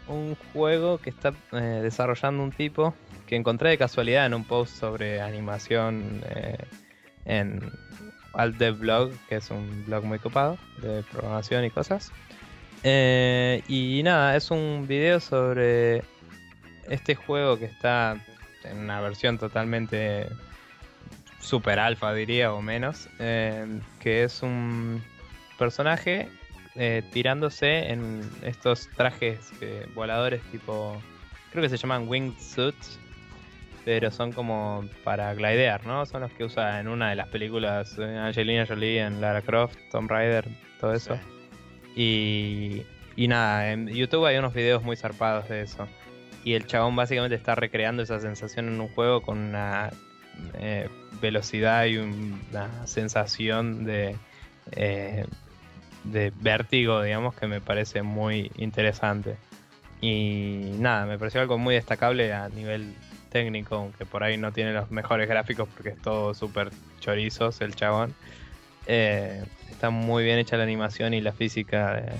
[0.08, 2.94] un juego que está eh, desarrollando un tipo
[3.26, 6.58] que encontré de casualidad en un post sobre animación eh,
[7.24, 7.70] en
[8.34, 12.12] Altdev Blog, que es un blog muy copado de programación y cosas.
[12.82, 16.02] Eh, y nada, es un video sobre
[16.88, 18.18] este juego que está
[18.64, 20.28] en una versión totalmente
[21.40, 25.02] super alfa, diría, o menos, eh, que es un
[25.58, 26.28] personaje
[26.76, 31.00] eh, tirándose en estos trajes eh, voladores tipo,
[31.50, 32.98] creo que se llaman winged suits,
[33.84, 36.06] pero son como para glidear, ¿no?
[36.06, 39.76] Son los que usa en una de las películas eh, Angelina Jolie, en Lara Croft,
[39.90, 40.46] Tomb Raider,
[40.80, 41.18] todo eso.
[41.94, 42.82] Y,
[43.16, 45.86] y nada, en YouTube hay unos videos muy zarpados de eso.
[46.44, 49.90] Y el chabón básicamente está recreando esa sensación en un juego con una
[50.54, 50.88] eh,
[51.20, 54.16] velocidad y un- una sensación de,
[54.72, 55.24] eh,
[56.04, 59.36] de vértigo, digamos, que me parece muy interesante.
[60.00, 62.94] Y nada, me pareció algo muy destacable a nivel
[63.30, 66.70] técnico, aunque por ahí no tiene los mejores gráficos porque es todo súper
[67.00, 68.14] chorizos el chabón.
[68.86, 72.12] Eh, está muy bien hecha la animación y la física de-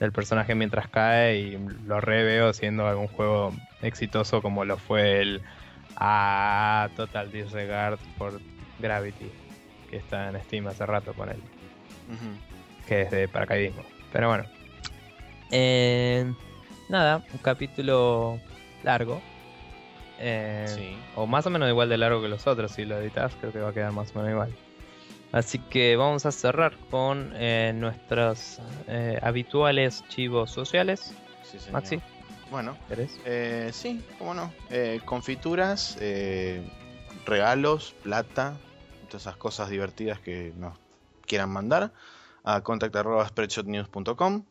[0.00, 5.20] del personaje mientras cae y lo re veo siendo algún juego exitoso como lo fue
[5.20, 5.42] el
[5.96, 8.40] a Total Disregard por
[8.80, 9.30] Gravity,
[9.88, 11.40] que está en Steam hace rato con él.
[12.92, 13.82] Que es de paracaidismo.
[14.12, 14.44] Pero bueno.
[15.50, 16.30] Eh,
[16.88, 18.38] nada, un capítulo
[18.82, 19.20] largo.
[20.18, 20.96] Eh, Sí.
[21.16, 23.60] O más o menos igual de largo que los otros, si lo editas, creo que
[23.60, 24.54] va a quedar más o menos igual.
[25.32, 31.14] Así que vamos a cerrar con eh, nuestros eh, habituales chivos sociales.
[31.42, 31.72] Sí, señor.
[31.72, 32.00] Maxi,
[32.50, 33.18] Bueno, ¿querés?
[33.24, 34.52] eh, sí, cómo no.
[34.70, 36.62] Eh, confituras, eh,
[37.24, 38.58] regalos, plata,
[39.08, 40.76] todas esas cosas divertidas que nos
[41.26, 41.92] quieran mandar
[42.44, 44.44] a contact.spreadshotnews.com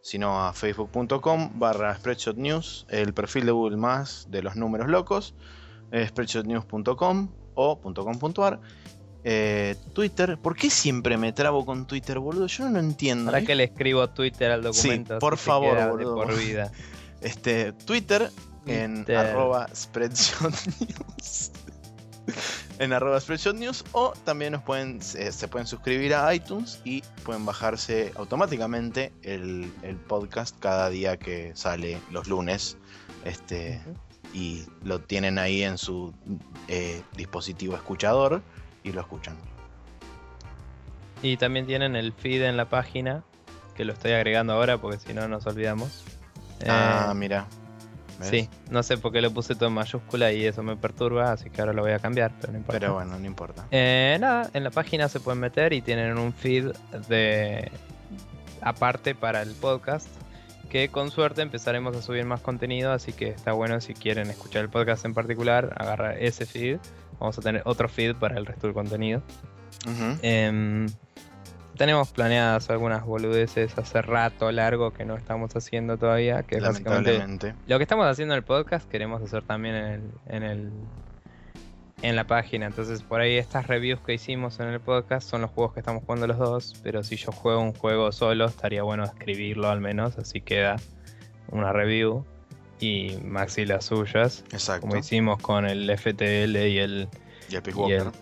[0.00, 5.34] sino a facebook.com barra spreadshotnews, el perfil de Google más de los números locos,
[5.92, 8.60] eh, spreadshotnews.com o .com.ar.
[9.26, 12.46] Eh, Twitter, ¿por qué siempre me trabo con Twitter, boludo?
[12.48, 13.30] Yo no entiendo.
[13.30, 13.46] ¿Para ¿eh?
[13.46, 15.18] que le escribo Twitter al Sí, documento?
[15.20, 16.14] por así se favor, boludo.
[16.16, 16.70] por vida.
[17.22, 18.30] Este, Twitter
[18.66, 19.16] en Twitter.
[19.16, 21.52] arroba spreadshotnews.
[22.78, 27.02] en arroba Spreadshot News o también nos pueden, se, se pueden suscribir a iTunes y
[27.24, 32.76] pueden bajarse automáticamente el, el podcast cada día que sale los lunes.
[33.24, 33.80] Este,
[34.32, 36.12] y lo tienen ahí en su
[36.68, 38.42] eh, dispositivo escuchador
[38.82, 39.36] y lo escuchan.
[41.22, 43.22] Y también tienen el feed en la página,
[43.74, 46.04] que lo estoy agregando ahora porque si no nos olvidamos.
[46.66, 47.46] Ah, Eh, mira.
[48.18, 48.28] ¿ves?
[48.28, 51.48] sí, no sé por qué lo puse todo en mayúscula y eso me perturba, así
[51.48, 52.80] que ahora lo voy a cambiar, pero no importa.
[52.80, 53.66] Pero bueno, no importa.
[53.70, 56.72] Eh, nada, en la página se pueden meter y tienen un feed
[57.08, 57.70] de
[58.60, 60.08] aparte para el podcast.
[60.68, 64.62] Que con suerte empezaremos a subir más contenido, así que está bueno si quieren escuchar
[64.62, 66.78] el podcast en particular, agarrar ese feed.
[67.20, 69.22] Vamos a tener otro feed para el resto del contenido.
[71.76, 77.54] Tenemos planeadas algunas boludeces hace rato largo que no estamos haciendo todavía, que Lamentablemente.
[77.66, 80.72] lo que estamos haciendo en el podcast queremos hacer también en el, en el
[82.04, 82.66] en la página.
[82.66, 86.02] Entonces por ahí estas reviews que hicimos en el podcast son los juegos que estamos
[86.04, 86.80] jugando los dos.
[86.82, 90.18] Pero si yo juego un juego solo, estaría bueno escribirlo al menos.
[90.18, 90.76] Así queda
[91.50, 92.24] una review.
[92.78, 94.44] Y Maxi las suyas.
[94.52, 94.82] Exacto.
[94.82, 97.08] Como hicimos con el FTL y el,
[97.48, 98.12] Y el Peace y el Walker.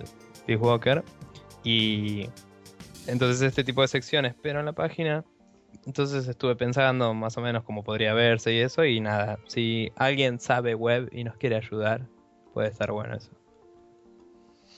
[0.47, 1.05] Peace Walker.
[1.65, 2.29] Y
[3.07, 5.25] entonces este tipo de secciones, pero en la página.
[5.87, 8.85] Entonces estuve pensando más o menos cómo podría verse y eso.
[8.85, 12.07] Y nada, si alguien sabe web y nos quiere ayudar,
[12.53, 13.31] puede estar bueno eso.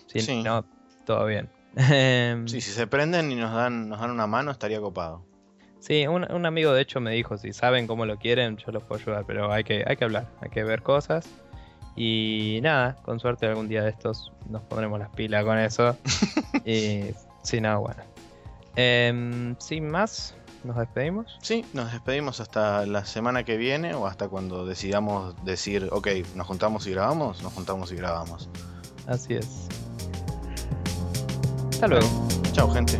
[0.07, 0.43] Si Sí.
[0.43, 0.65] no,
[1.05, 1.51] todo bien.
[1.77, 5.25] Em, Sí, si se prenden y nos dan, nos dan una mano, estaría copado.
[5.81, 8.85] Sí, un, un amigo de hecho me dijo, si saben cómo lo quieren, yo los
[8.85, 11.29] puedo ayudar, pero hay que, hay que hablar, hay que ver cosas.
[11.97, 15.97] Y nada, con suerte algún día de estos nos pondremos las pilas con eso.
[16.65, 17.11] y
[17.45, 18.03] sí, nada, bueno.
[18.77, 20.35] Em, sin más,
[20.65, 21.39] nos despedimos.
[21.41, 26.47] Sí, nos despedimos hasta la semana que viene o hasta cuando decidamos decir, ok, nos
[26.47, 28.49] juntamos y grabamos, nos juntamos y grabamos.
[29.07, 29.69] Así es.
[31.71, 32.09] Hasta luego.
[32.53, 32.99] Chao, gente.